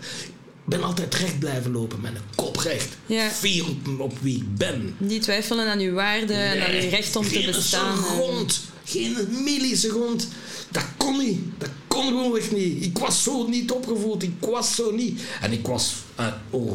Ik 0.70 0.78
ben 0.78 0.84
altijd 0.88 1.16
recht 1.16 1.40
blijven 1.40 1.72
lopen, 1.72 2.02
met 2.02 2.16
een 2.16 2.22
kop 2.36 2.58
recht. 2.58 2.98
Ja. 3.06 3.30
Fier 3.30 3.64
op, 3.70 4.00
op 4.00 4.20
wie 4.22 4.36
ik 4.36 4.58
ben. 4.58 4.96
niet 4.98 5.22
twijfelen 5.22 5.68
aan 5.68 5.80
uw 5.80 5.94
waarde 5.94 6.34
en 6.34 6.66
aan 6.66 6.72
uw 6.72 6.90
recht 6.90 7.16
om 7.16 7.24
te 7.24 7.30
geen 7.30 7.46
bestaan. 7.46 7.98
seconde, 7.98 8.54
geen 8.84 9.16
milliseconde. 9.44 10.24
Dat 10.72 10.84
kon 10.98 11.18
niet. 11.18 11.40
Dat 11.58 11.70
kon 11.88 12.08
gewoonweg 12.08 12.52
niet. 12.52 12.86
Ik 12.86 12.98
was 12.98 13.24
zo 13.24 13.48
niet 13.48 13.72
opgevoed. 13.72 14.24
Ik 14.24 14.34
was 14.40 14.76
zo 14.76 14.92
niet. 14.92 15.22
En 15.42 15.52
ik 15.52 15.68
was 15.68 15.94
uh, 16.20 16.28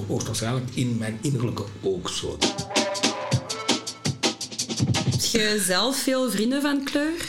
hoogstwaarschijnlijk 0.07 0.69
in 0.75 0.97
mijn 0.99 1.19
innerlijke 1.21 1.65
ook 1.83 2.09
zo. 2.09 2.39
Heb 5.11 5.23
je 5.33 5.63
zelf 5.67 5.97
veel 5.97 6.31
vrienden 6.31 6.63
van 6.63 6.85
kleur? 6.85 7.25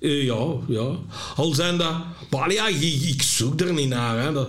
Eh, 0.00 0.24
ja, 0.24 0.46
ja. 0.68 0.96
Al 1.36 1.54
zijn 1.54 1.78
dat... 1.78 1.94
Maar 2.30 2.52
ja, 2.52 2.68
ik, 2.68 3.02
ik 3.02 3.22
zoek 3.22 3.60
er 3.60 3.72
niet 3.72 3.88
naar. 3.88 4.22
Hè. 4.22 4.32
Dat, 4.32 4.48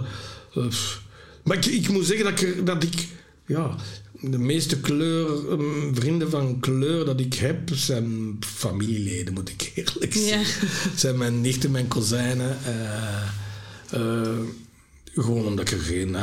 eh, 0.56 0.68
pff. 0.68 1.02
Maar 1.44 1.58
ik, 1.58 1.66
ik 1.66 1.90
moet 1.90 2.06
zeggen 2.06 2.26
dat 2.26 2.42
ik... 2.42 2.66
Dat 2.66 2.84
ik 2.84 3.08
ja, 3.48 3.76
de 4.22 4.38
meeste 4.38 4.80
kleur, 4.80 5.50
ehm, 5.50 5.94
vrienden 5.94 6.30
van 6.30 6.60
kleur 6.60 7.06
dat 7.06 7.20
ik 7.20 7.34
heb, 7.34 7.70
zijn 7.74 8.38
familieleden, 8.40 9.34
moet 9.34 9.50
ik 9.50 9.72
eerlijk 9.76 10.14
Ja. 10.14 10.20
zeggen. 10.28 10.68
zijn 10.96 11.18
mijn 11.18 11.42
nichten, 11.42 11.72
mijn 11.72 11.88
kozijnen. 11.88 12.58
eh, 12.66 13.22
eh, 13.92 14.38
gewoon 15.14 15.46
omdat 15.46 15.72
ik 15.72 15.78
er 15.78 15.84
geen, 15.84 16.16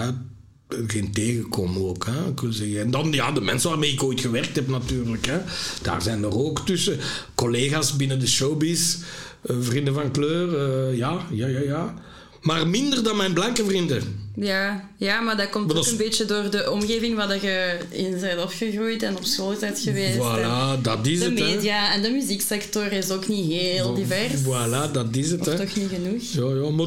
geen 0.87 1.13
tegenkom 1.13 1.77
ook. 1.77 2.07
Hè, 2.07 2.53
zeggen. 2.53 2.81
En 2.81 2.91
dan 2.91 3.13
ja, 3.13 3.33
de 3.33 3.41
mensen 3.41 3.71
waarmee 3.71 3.93
ik 3.93 4.03
ooit 4.03 4.21
gewerkt 4.21 4.57
heb 4.57 4.69
natuurlijk. 4.69 5.27
Hè. 5.27 5.39
Daar 5.83 6.03
zijn 6.03 6.23
er 6.23 6.35
ook 6.39 6.67
tussen. 6.67 6.99
Collega's 7.35 7.97
binnen 7.97 8.19
de 8.21 8.27
showbiz, 8.29 8.97
eh, 9.43 9.57
vrienden 9.61 9.95
van 9.95 10.11
kleur. 10.11 10.95
ja, 10.97 11.27
ja, 11.33 11.47
ja, 11.47 11.61
ja. 11.61 11.95
Maar 12.41 12.69
minder 12.69 13.03
dan 13.03 13.17
mijn 13.17 13.33
blanke 13.33 13.65
vrienden. 13.65 14.31
Ja, 14.35 14.91
ja 14.97 15.21
maar 15.21 15.37
dat 15.37 15.51
komt 15.51 15.67
Maar 15.67 15.77
ook 15.77 15.83
dat 15.83 15.93
een 15.93 15.99
beetje 15.99 16.25
door 16.25 16.51
de 16.51 16.71
omgeving 16.71 17.17
waar 17.17 17.29
dat 17.29 17.41
je 17.41 17.79
in 17.91 18.21
bent 18.21 18.43
opgegroeid 18.43 19.03
en 19.03 19.17
op 19.17 19.25
school 19.25 19.55
bent 19.61 19.79
geweest. 19.79 20.17
Voilà, 20.17 20.81
dat 20.83 21.07
is 21.07 21.19
de 21.19 21.25
het. 21.25 21.39
hè. 21.39 21.45
media 21.45 21.95
en 21.95 22.03
de 22.03 22.11
muzieksector 22.11 22.93
is 22.93 23.11
ook 23.11 23.29
niet 23.29 23.53
heel 23.53 23.95
divers. 23.95 24.43
Voilà, 24.43 24.93
dat 24.93 25.07
is 25.17 25.31
het. 25.31 25.41
Of 25.41 25.55
toch 25.55 25.77
niet 25.77 25.89
genoeg? 25.89 26.23
Ja, 26.23 26.65
ja, 26.65 26.71
maar 26.71 26.87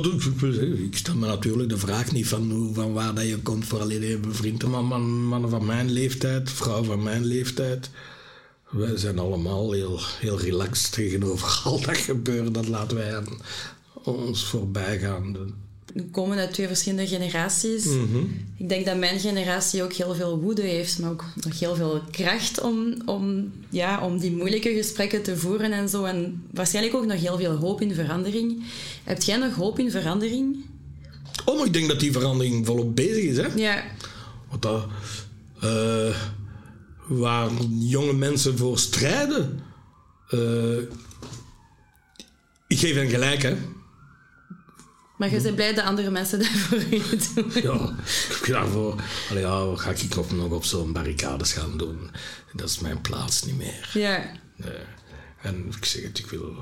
ik, 0.85 0.97
stel 0.97 1.15
me 1.15 1.27
natuurlijk 1.27 1.69
de 1.69 1.77
vraag 1.77 2.11
niet 2.11 2.27
van, 2.27 2.51
hoe, 2.51 2.73
van 2.73 2.93
waar 2.93 3.13
dat 3.13 3.27
je 3.27 3.37
komt 3.37 3.65
voor 3.65 3.79
alleen 3.79 4.03
even 4.03 4.35
vrienden. 4.35 4.69
Maar 4.69 4.83
man, 4.83 5.23
mannen 5.25 5.49
van 5.49 5.65
mijn 5.65 5.91
leeftijd, 5.91 6.51
vrouwen 6.51 6.85
van 6.85 7.03
mijn 7.03 7.25
leeftijd. 7.25 7.89
Wij 8.69 8.97
zijn 8.97 9.19
allemaal 9.19 9.71
heel, 9.71 9.99
heel 10.19 10.39
relaxed 10.39 10.91
tegenover 10.91 11.61
al 11.63 11.81
dat 11.81 11.97
gebeuren. 11.97 12.53
Dat 12.53 12.67
laten 12.67 12.97
wij 12.97 13.15
aan 13.15 13.27
ons 14.03 14.43
voorbij 14.45 14.99
gaan. 14.99 15.37
We 15.93 16.05
komen 16.11 16.37
uit 16.37 16.53
twee 16.53 16.67
verschillende 16.67 17.07
generaties. 17.07 17.85
Ik 18.57 18.69
denk 18.69 18.85
dat 18.85 18.97
mijn 18.97 19.19
generatie 19.19 19.83
ook 19.83 19.93
heel 19.93 20.15
veel 20.15 20.39
woede 20.39 20.61
heeft, 20.61 20.99
maar 20.99 21.09
ook 21.11 21.25
nog 21.43 21.59
heel 21.59 21.75
veel 21.75 22.01
kracht 22.11 22.61
om, 22.61 22.93
om, 23.05 23.51
ja, 23.69 24.05
om 24.05 24.17
die 24.19 24.31
moeilijke 24.31 24.73
gesprekken 24.73 25.23
te 25.23 25.37
voeren 25.37 25.71
en 25.71 25.89
zo. 25.89 26.03
En 26.03 26.43
waarschijnlijk 26.51 26.95
ook 26.95 27.05
nog 27.05 27.19
heel 27.19 27.37
veel 27.37 27.55
hoop 27.55 27.81
in 27.81 27.93
verandering. 27.93 28.63
Heb 29.03 29.21
jij 29.21 29.37
nog 29.37 29.55
hoop 29.55 29.79
in 29.79 29.91
verandering? 29.91 30.65
Oh, 31.45 31.57
maar 31.57 31.65
ik 31.65 31.73
denk 31.73 31.87
dat 31.87 31.99
die 31.99 32.11
verandering 32.11 32.65
volop 32.65 32.95
bezig 32.95 33.23
is. 33.23 33.37
Hè? 33.37 33.47
Ja, 33.55 33.83
Want 34.49 34.61
dat, 34.61 34.85
eh, 35.61 36.15
waar 37.07 37.49
jonge 37.79 38.13
mensen 38.13 38.57
voor 38.57 38.79
strijden. 38.79 39.59
eh, 40.29 40.77
ik 42.67 42.79
geef 42.79 42.95
hen 42.95 43.09
gelijk, 43.09 43.41
hè. 43.41 43.55
Maar 45.17 45.31
je 45.31 45.41
bent 45.41 45.55
blij 45.55 45.73
dat 45.73 45.85
andere 45.85 46.09
mensen 46.09 46.39
dat 46.39 46.47
voor 46.47 46.79
je 46.79 47.17
doen. 47.35 47.51
Ja, 47.61 47.95
ik 48.29 48.47
daarvoor. 48.47 49.01
Allee, 49.29 49.43
ja, 49.43 49.65
wat 49.65 49.79
ga 49.79 49.89
ik 49.89 50.17
op, 50.17 50.31
nog 50.31 50.51
op 50.51 50.65
zo'n 50.65 50.91
barricades 50.91 51.53
gaan 51.53 51.77
doen? 51.77 52.09
Dat 52.53 52.69
is 52.69 52.79
mijn 52.79 53.01
plaats 53.01 53.43
niet 53.43 53.57
meer. 53.57 53.89
Ja, 53.93 54.31
Nee. 54.55 54.71
En 55.41 55.65
ik 55.77 55.85
zeg 55.85 56.03
het, 56.03 56.19
ik 56.19 56.25
wil, 56.25 56.55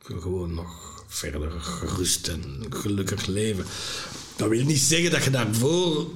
ik 0.00 0.08
wil 0.08 0.20
gewoon 0.20 0.54
nog 0.54 1.04
verder 1.06 1.50
gerust 1.50 2.28
en 2.28 2.64
gelukkig 2.70 3.26
leven. 3.26 3.64
Dat 4.36 4.48
wil 4.48 4.64
niet 4.64 4.78
zeggen 4.78 5.10
dat 5.10 5.24
je 5.24 5.30
daarvoor 5.30 6.10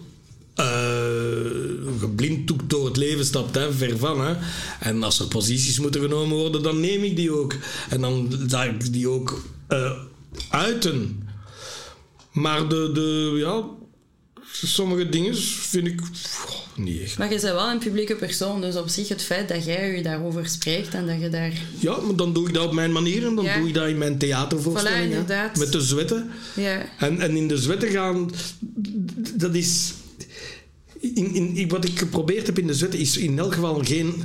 eh 0.54 1.36
geblinddoekt 1.98 2.70
door 2.70 2.84
het 2.86 2.96
leven 2.96 3.24
stapt, 3.24 3.54
hè, 3.54 3.72
ver 3.72 3.98
van. 3.98 4.20
Hè. 4.20 4.34
En 4.80 5.02
als 5.02 5.20
er 5.20 5.26
posities 5.26 5.78
moeten 5.78 6.00
genomen 6.00 6.36
worden, 6.36 6.62
dan 6.62 6.80
neem 6.80 7.02
ik 7.02 7.16
die 7.16 7.32
ook. 7.32 7.54
En 7.88 8.00
dan 8.00 8.38
zal 8.46 8.64
ik 8.64 8.92
die 8.92 9.08
ook 9.08 9.42
eh, 9.66 9.92
uiten. 10.50 11.27
Maar 12.32 12.68
de, 12.68 12.90
de, 12.94 13.34
ja, 13.38 13.64
sommige 14.52 15.08
dingen 15.08 15.36
vind 15.36 15.86
ik 15.86 16.00
niet 16.76 17.00
echt. 17.02 17.18
maar 17.18 17.32
je 17.32 17.40
bent 17.40 17.52
wel 17.54 17.70
een 17.70 17.78
publieke 17.78 18.14
persoon, 18.14 18.60
dus 18.60 18.76
op 18.76 18.88
zich 18.88 19.08
het 19.08 19.22
feit 19.22 19.48
dat 19.48 19.64
jij 19.64 19.96
je 19.96 20.02
daarover 20.02 20.48
spreekt 20.48 20.94
en 20.94 21.06
dat 21.06 21.20
je 21.20 21.28
daar... 21.28 21.52
Ja, 21.78 21.96
maar 22.00 22.16
dan 22.16 22.32
doe 22.32 22.48
ik 22.48 22.54
dat 22.54 22.66
op 22.66 22.72
mijn 22.72 22.92
manier 22.92 23.26
en 23.26 23.34
dan 23.34 23.44
Ja. 23.44 23.58
doe 23.58 23.68
ik 23.68 23.74
dat 23.74 23.88
in 23.88 23.98
mijn. 23.98 24.18
Voilà, 24.18 25.02
inderdaad. 25.02 25.56
Met 25.56 25.72
de 25.72 25.80
zwetten. 25.80 26.30
Ja, 26.54 26.84
En, 26.98 27.20
en 27.20 27.36
in 27.36 27.48
de 27.48 27.56
zwetten 27.58 27.88
gaan, 27.90 28.30
dat 29.34 29.54
is. 29.54 29.92
In, 31.00 31.34
in, 31.56 31.68
wat 31.68 31.84
ik 31.84 31.98
geprobeerd 31.98 32.46
heb 32.46 32.58
in 32.58 32.66
de 32.66 32.74
zwetten 32.74 32.98
is 33.00 33.16
in 33.16 33.38
elk 33.38 33.54
geval 33.54 33.84
geen 33.84 34.24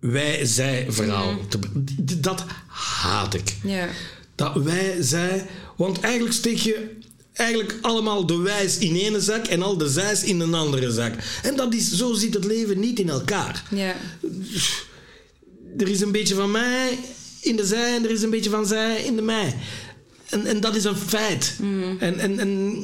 wij-zij-verhaal. 0.00 1.38
D- 1.48 2.22
Dat 2.22 2.44
haat 2.66 3.34
ik. 3.34 3.56
ja. 3.64 3.88
Dat 4.34 4.54
wij-zij. 4.62 5.46
Want 5.76 6.00
eigenlijk 6.00 6.34
steek 6.34 6.56
je 6.56 6.96
eigenlijk 7.38 7.78
allemaal 7.80 8.26
de 8.26 8.36
wijs 8.36 8.78
in 8.78 8.96
ene 8.96 9.20
zak 9.20 9.46
en 9.46 9.62
al 9.62 9.76
de 9.76 9.88
zijs 9.88 10.22
in 10.24 10.40
een 10.40 10.54
andere 10.54 10.90
zak. 10.92 11.14
En 11.42 11.56
dat 11.56 11.74
is, 11.74 11.92
zo 11.92 12.14
zit 12.14 12.34
het 12.34 12.44
leven 12.44 12.80
niet 12.80 12.98
in 12.98 13.08
elkaar 13.08 13.64
Ja, 13.70 13.96
er 15.78 15.88
is 15.88 16.00
een 16.00 16.12
beetje 16.12 16.34
van 16.34 16.50
mij 16.50 16.98
in 17.40 17.56
de 17.56 17.66
zij 17.66 17.94
en 17.96 18.04
er 18.04 18.10
is 18.10 18.22
een 18.22 18.30
beetje 18.30 18.50
van 18.50 18.66
zij 18.66 19.02
in 19.02 19.16
de 19.16 19.22
mij. 19.22 19.54
En, 20.28 20.46
en 20.46 20.60
dat 20.60 20.76
is 20.76 20.84
een 20.84 20.96
feit. 20.96 21.56
En, 21.98 22.18
en, 22.18 22.38
en 22.38 22.82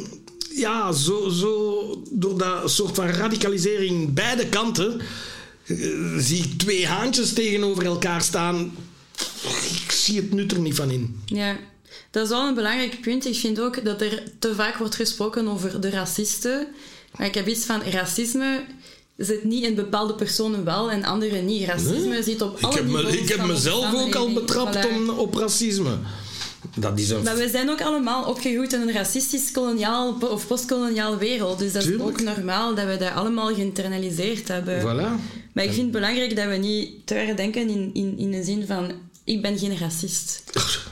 ja, 0.55 0.93
zo, 0.93 1.29
zo 1.29 2.03
door 2.11 2.39
dat 2.39 2.71
soort 2.71 2.95
van 2.95 3.07
radicalisering 3.07 4.15
beide 4.15 4.47
kanten 4.47 5.01
eh, 5.67 5.77
zie 6.19 6.43
ik 6.45 6.59
twee 6.59 6.87
haantjes 6.87 7.33
tegenover 7.33 7.85
elkaar 7.85 8.23
staan. 8.23 8.77
Ik 9.85 9.93
zie 9.93 10.17
het 10.17 10.33
nut 10.33 10.53
er 10.53 10.59
niet 10.59 10.75
van 10.75 10.91
in. 10.91 11.21
ja. 11.27 11.57
Dat 12.11 12.25
is 12.25 12.29
wel 12.29 12.49
een 12.49 12.55
belangrijk 12.55 13.01
punt. 13.01 13.27
Ik 13.27 13.37
vind 13.37 13.61
ook 13.61 13.85
dat 13.85 14.01
er 14.01 14.23
te 14.39 14.55
vaak 14.55 14.77
wordt 14.77 14.95
gesproken 14.95 15.49
over 15.49 15.81
de 15.81 15.91
racisten. 15.91 16.67
Maar 17.17 17.27
ik 17.27 17.35
heb 17.35 17.47
iets 17.47 17.65
van 17.65 17.83
racisme 17.83 18.65
zit 19.17 19.45
niet 19.45 19.65
in 19.65 19.75
bepaalde 19.75 20.15
personen 20.15 20.65
wel 20.65 20.91
en 20.91 21.05
anderen 21.05 21.45
niet. 21.45 21.67
Racisme 21.67 22.23
zit 22.23 22.43
op 22.43 22.59
Ik 22.59 22.65
alle 22.65 22.75
heb, 22.75 22.87
me, 22.87 23.19
ik 23.19 23.29
heb 23.29 23.39
van 23.39 23.47
de 23.47 23.53
mezelf 23.53 23.95
ook 23.95 24.15
al 24.15 24.33
betrapt 24.33 24.89
om, 24.89 25.09
op 25.09 25.35
racisme. 25.35 25.99
Dat 26.77 26.99
is 26.99 27.11
een 27.11 27.23
Maar 27.23 27.37
we 27.37 27.49
zijn 27.49 27.71
ook 27.71 27.83
allemaal 27.83 28.25
opgegroeid 28.25 28.73
in 28.73 28.81
een 28.81 28.93
racistisch 28.93 29.51
koloniaal 29.51 30.17
of 30.21 30.47
postkoloniaal 30.47 31.17
wereld. 31.17 31.59
Dus 31.59 31.73
dat 31.73 31.85
is 31.85 31.99
ook 31.99 32.21
normaal 32.21 32.75
dat 32.75 32.87
we 32.87 32.97
dat 32.97 33.13
allemaal 33.13 33.55
geïnternaliseerd 33.55 34.49
hebben. 34.49 34.81
Voilà. 34.81 35.23
Maar 35.53 35.65
ik 35.65 35.73
vind 35.73 35.83
het 35.83 35.91
belangrijk 35.91 36.37
dat 36.37 36.47
we 36.47 36.55
niet 36.55 37.07
te 37.07 37.33
denken 37.37 37.69
in, 37.69 37.91
in, 37.93 38.19
in 38.19 38.31
de 38.31 38.45
zin 38.45 38.67
van... 38.67 38.93
Ik 39.25 39.43
ben 39.43 39.59
geen 39.59 39.79
racist. 39.79 40.43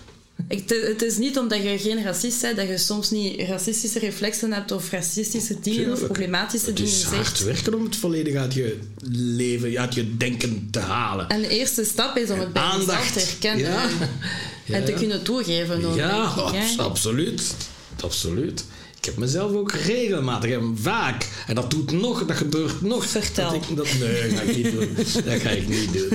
Ik, 0.53 0.67
te- 0.67 0.87
het 0.89 1.03
is 1.03 1.17
niet 1.19 1.39
omdat 1.39 1.63
je 1.63 1.79
geen 1.79 2.03
racist 2.05 2.41
bent 2.41 2.57
dat 2.57 2.69
je 2.69 2.79
soms 2.79 3.11
niet 3.11 3.41
racistische 3.41 3.99
reflexen 3.99 4.53
hebt 4.53 4.71
of 4.73 4.91
racistische 4.91 5.61
dingen 5.61 5.93
of 5.93 6.03
problematische 6.03 6.67
Het 6.67 6.77
dingen 6.77 6.93
is 6.93 7.03
hard 7.03 7.27
zegt. 7.27 7.45
werken 7.45 7.75
om 7.75 7.85
het 7.85 7.97
volledig 7.97 8.35
uit 8.35 8.55
je 8.55 8.79
leven, 9.13 9.79
uit 9.79 9.95
je 9.95 10.17
denken 10.17 10.69
te 10.71 10.79
halen. 10.79 11.29
En 11.29 11.41
de 11.43 11.49
eerste 11.49 11.85
stap 11.85 12.17
is 12.17 12.31
om 12.31 12.39
het 12.39 12.53
bij 12.53 12.63
jezelf 12.79 13.11
te 13.11 13.19
herkennen 13.21 13.67
Ja. 13.67 13.83
en, 13.85 14.81
Ja, 14.81 14.83
te 14.83 14.93
kunnen 14.93 15.23
toegeven. 15.23 15.95
Ja, 15.95 16.35
ik, 16.53 16.81
absoluut. 16.81 17.43
Absoluut. 18.01 18.65
Ik 19.03 19.09
heb 19.09 19.17
mezelf 19.17 19.53
ook 19.53 19.73
regelmatig 19.73 20.51
en 20.51 20.79
vaak, 20.81 21.29
en 21.47 21.55
dat 21.55 21.71
doet 21.71 21.91
nog, 21.91 22.27
dat 22.27 22.37
gebeurt 22.37 22.83
nog. 22.83 23.07
Vertel. 23.07 23.51
Dat 23.51 23.55
ik, 23.55 23.77
dat, 23.77 23.87
nee, 23.99 24.29
dat 24.29 24.39
ga 24.39 24.43
ik 24.43 24.57
niet 24.57 24.73
doen. 24.73 24.95
Dat 25.25 25.41
ga 25.41 25.51
ik 25.51 25.69
niet 25.69 25.93
doen. 25.93 26.09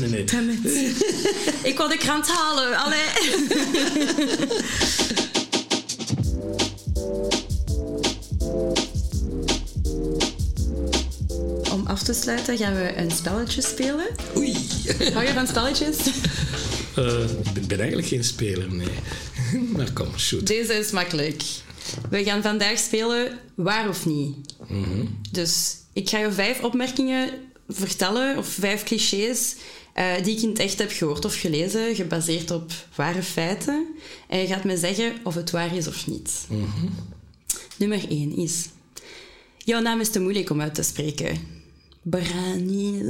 nee, 0.10 0.24
nee. 0.62 0.94
Ik 1.62 1.76
wil 1.76 1.88
de 1.88 1.96
krant 1.98 2.28
halen. 2.28 2.76
Allee. 2.76 3.00
Om 11.72 11.86
af 11.86 12.02
te 12.02 12.12
sluiten 12.12 12.56
gaan 12.56 12.74
we 12.74 12.96
een 12.96 13.10
spelletje 13.10 13.62
spelen. 13.62 14.06
Oei. 14.36 14.56
Hou 15.12 15.26
je 15.26 15.32
van 15.32 15.46
spelletjes? 15.46 15.96
Eh, 16.96 17.20
ik 17.54 17.66
ben 17.66 17.78
eigenlijk 17.78 18.08
geen 18.08 18.24
speler, 18.24 18.74
nee. 18.74 18.88
Maar 19.60 19.92
kom, 19.98 20.18
shoot. 20.18 20.46
Deze 20.46 20.74
is 20.74 20.90
makkelijk. 20.90 21.42
We 22.10 22.24
gaan 22.24 22.42
vandaag 22.42 22.78
spelen 22.78 23.38
waar 23.54 23.88
of 23.88 24.06
niet. 24.06 24.36
Dus 25.30 25.76
ik 25.92 26.08
ga 26.08 26.18
je 26.18 26.32
vijf 26.32 26.62
opmerkingen 26.62 27.30
vertellen, 27.68 28.38
of 28.38 28.46
vijf 28.46 28.82
clichés, 28.82 29.56
eh, 29.92 30.22
die 30.22 30.36
ik 30.36 30.42
in 30.42 30.48
het 30.48 30.58
echt 30.58 30.78
heb 30.78 30.90
gehoord 30.90 31.24
of 31.24 31.40
gelezen, 31.40 31.94
gebaseerd 31.94 32.50
op 32.50 32.72
ware 32.94 33.22
feiten. 33.22 33.86
En 34.28 34.38
je 34.38 34.46
gaat 34.46 34.64
me 34.64 34.76
zeggen 34.76 35.12
of 35.22 35.34
het 35.34 35.50
waar 35.50 35.76
is 35.76 35.86
of 35.86 36.06
niet. 36.06 36.46
Nummer 37.76 38.10
1 38.10 38.36
is... 38.36 38.68
Jouw 39.58 39.80
naam 39.80 40.00
is 40.00 40.10
te 40.10 40.20
moeilijk 40.20 40.50
om 40.50 40.60
uit 40.60 40.74
te 40.74 40.82
spreken. 40.82 41.38
Brani... 42.02 43.02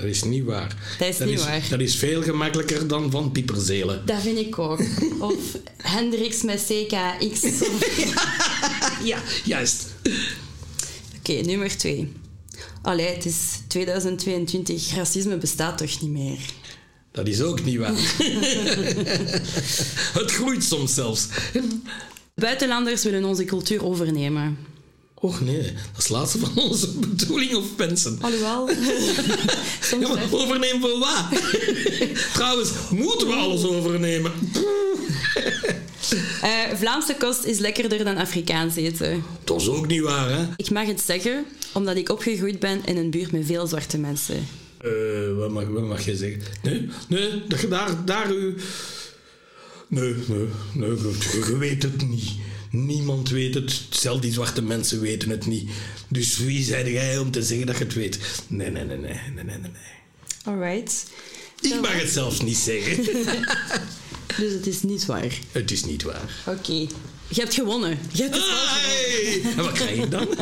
Dat 0.00 0.08
is 0.08 0.22
niet 0.22 0.44
waar. 0.44 0.76
Dat 0.98 1.08
is 1.08 1.18
niet 1.18 1.44
waar. 1.44 1.62
Dat 1.70 1.80
is 1.80 1.96
veel 1.96 2.22
gemakkelijker 2.22 2.86
dan 2.86 3.10
van 3.10 3.32
pieperzelen. 3.32 4.06
Dat 4.06 4.20
vind 4.20 4.38
ik 4.38 4.58
ook. 4.58 4.80
Of 5.18 5.34
Hendrix 5.76 6.42
met 6.42 6.66
CKX. 6.66 7.40
Ja, 9.04 9.18
juist. 9.44 9.86
Oké, 11.18 11.32
nummer 11.32 11.76
twee. 11.76 12.12
Allee, 12.82 13.06
het 13.06 13.24
is 13.24 13.36
2022. 13.68 14.94
Racisme 14.94 15.36
bestaat 15.36 15.78
toch 15.78 16.00
niet 16.00 16.10
meer? 16.10 16.38
Dat 17.12 17.26
is 17.26 17.42
ook 17.42 17.64
niet 17.64 17.78
waar. 17.78 17.92
het 20.20 20.32
groeit 20.32 20.64
soms 20.64 20.94
zelfs. 20.94 21.26
Buitenlanders 22.34 23.04
willen 23.04 23.24
onze 23.24 23.44
cultuur 23.44 23.84
overnemen. 23.84 24.58
Och 25.22 25.40
nee, 25.40 25.62
dat 25.62 25.72
is 25.72 26.02
het 26.02 26.08
laatste 26.08 26.38
van 26.38 26.56
onze 26.56 26.88
bedoeling 27.08 27.54
of 27.54 27.76
wensen. 27.76 28.18
Alhoewel. 28.20 28.68
Ja, 30.00 30.08
maar 30.08 30.32
overnemen 30.32 30.80
voor 30.80 30.98
wat? 30.98 31.40
Trouwens, 32.34 32.70
moeten 32.90 33.26
we 33.26 33.34
alles 33.34 33.64
overnemen? 33.64 34.32
Eh, 36.42 36.76
Vlaamse 36.76 37.16
kost 37.18 37.44
is 37.44 37.58
lekkerder 37.58 38.04
dan 38.04 38.16
Afrikaans 38.16 38.76
eten. 38.76 39.22
Dat 39.44 39.60
is 39.60 39.68
ook 39.68 39.86
niet 39.86 40.00
waar, 40.00 40.30
hè? 40.30 40.46
Ik 40.56 40.70
mag 40.70 40.86
het 40.86 41.00
zeggen, 41.00 41.44
omdat 41.72 41.96
ik 41.96 42.08
opgegroeid 42.08 42.58
ben 42.58 42.80
in 42.84 42.96
een 42.96 43.10
buurt 43.10 43.32
met 43.32 43.46
veel 43.46 43.66
zwarte 43.66 43.98
mensen. 43.98 44.46
Eh, 44.78 44.90
wat, 45.36 45.50
mag, 45.50 45.64
wat 45.64 45.82
mag 45.82 46.04
je 46.04 46.16
zeggen? 46.16 46.42
Nee, 46.62 46.88
nee 47.08 47.42
daar, 47.68 48.04
daar 48.04 48.32
u... 48.32 48.54
Nee, 49.88 50.14
nee, 50.26 50.46
nee, 50.74 50.90
je 51.46 51.56
weet 51.58 51.82
het 51.82 52.08
niet. 52.08 52.30
Niemand 52.70 53.28
weet 53.28 53.54
het. 53.54 53.80
Zelfs 53.90 54.20
die 54.20 54.32
zwarte 54.32 54.62
mensen 54.62 55.00
weten 55.00 55.30
het 55.30 55.46
niet. 55.46 55.70
Dus 56.08 56.38
wie 56.38 56.62
zei 56.64 56.92
jij 56.92 57.18
om 57.18 57.30
te 57.30 57.42
zeggen 57.42 57.66
dat 57.66 57.78
je 57.78 57.84
het 57.84 57.94
weet? 57.94 58.18
Nee, 58.46 58.70
nee, 58.70 58.84
nee, 58.84 58.96
nee, 58.98 59.12
nee, 59.34 59.44
nee, 59.44 59.56
nee. 59.58 59.70
Alright. 60.44 61.04
Ik 61.60 61.80
mag 61.80 62.00
het 62.00 62.10
zelfs 62.10 62.40
niet 62.40 62.56
zeggen. 62.56 63.04
Dus 64.38 64.52
het 64.52 64.66
is 64.66 64.82
niet 64.82 65.06
waar. 65.06 65.38
het 65.52 65.70
is 65.70 65.84
niet 65.84 66.02
waar. 66.02 66.30
Oké. 66.46 66.72
Je 67.28 67.40
hebt 67.40 67.54
gewonnen. 67.54 67.98
Je 68.12 68.22
hebt 68.22 68.34
het 68.34 68.44
wel. 68.46 68.56
Hey! 68.56 69.40
En 69.56 69.64
wat 69.64 69.72
krijg 69.72 69.98
ik 70.02 70.10
dan? 70.10 70.22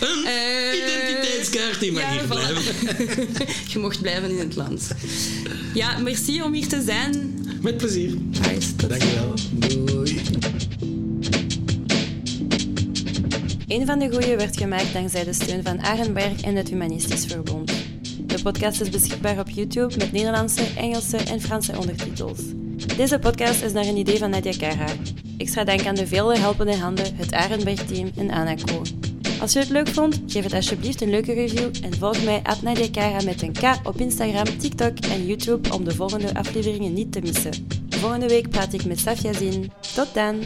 Een 0.00 0.24
Eh, 0.24 0.78
identiteitskaart, 0.78 1.80
die 1.80 1.92
mag 1.92 2.02
ja, 2.02 2.10
hier 2.10 2.22
voilà. 2.22 2.26
blijven. 2.26 3.26
Je 3.72 3.78
mocht 3.78 4.00
blijven 4.02 4.30
in 4.30 4.38
het 4.38 4.56
land. 4.56 4.88
Ja, 5.74 5.98
merci 5.98 6.42
om 6.42 6.52
hier 6.54 6.68
te 6.68 6.82
zijn. 6.86 7.34
Met 7.62 7.76
plezier. 7.76 8.14
Alright, 8.42 8.78
tot 8.78 8.88
Dankjewel. 8.88 9.34
Doei. 9.52 9.97
Een 13.68 13.86
van 13.86 13.98
de 13.98 14.10
goeie 14.10 14.36
werd 14.36 14.56
gemaakt 14.56 14.92
dankzij 14.92 15.24
de 15.24 15.32
steun 15.32 15.62
van 15.62 15.80
Arenberg 15.80 16.40
en 16.40 16.56
het 16.56 16.68
Humanistisch 16.68 17.24
Verbond. 17.24 17.72
De 18.26 18.42
podcast 18.42 18.80
is 18.80 18.90
beschikbaar 18.90 19.38
op 19.38 19.48
YouTube 19.48 19.96
met 19.96 20.12
Nederlandse, 20.12 20.62
Engelse 20.76 21.16
en 21.16 21.40
Franse 21.40 21.78
ondertitels. 21.78 22.38
Deze 22.96 23.18
podcast 23.18 23.62
is 23.62 23.72
naar 23.72 23.84
een 23.84 23.96
idee 23.96 24.18
van 24.18 24.30
Nadia 24.30 24.52
Kara. 24.58 24.86
Extra 25.38 25.64
dank 25.64 25.86
aan 25.86 25.94
de 25.94 26.06
vele 26.06 26.38
helpende 26.38 26.76
handen, 26.76 27.16
het 27.16 27.32
Arenberg-team 27.32 28.10
en 28.16 28.30
Anaco. 28.30 28.82
Als 29.40 29.52
je 29.52 29.58
het 29.58 29.70
leuk 29.70 29.88
vond, 29.88 30.20
geef 30.26 30.44
het 30.44 30.54
alsjeblieft 30.54 31.00
een 31.00 31.10
leuke 31.10 31.32
review 31.32 31.70
en 31.84 31.94
volg 31.94 32.24
mij 32.24 32.40
at 32.42 32.62
Nadia 32.62 32.88
Kara 32.90 33.24
met 33.24 33.42
een 33.42 33.52
K 33.52 33.86
op 33.86 34.00
Instagram, 34.00 34.58
TikTok 34.58 34.98
en 34.98 35.26
YouTube 35.26 35.72
om 35.74 35.84
de 35.84 35.94
volgende 35.94 36.34
afleveringen 36.34 36.92
niet 36.92 37.12
te 37.12 37.20
missen. 37.20 37.66
Volgende 37.88 38.28
week 38.28 38.48
praat 38.48 38.72
ik 38.72 38.84
met 38.84 39.00
Safia 39.00 39.32
Zin. 39.32 39.72
Tot 39.94 40.14
dan! 40.14 40.42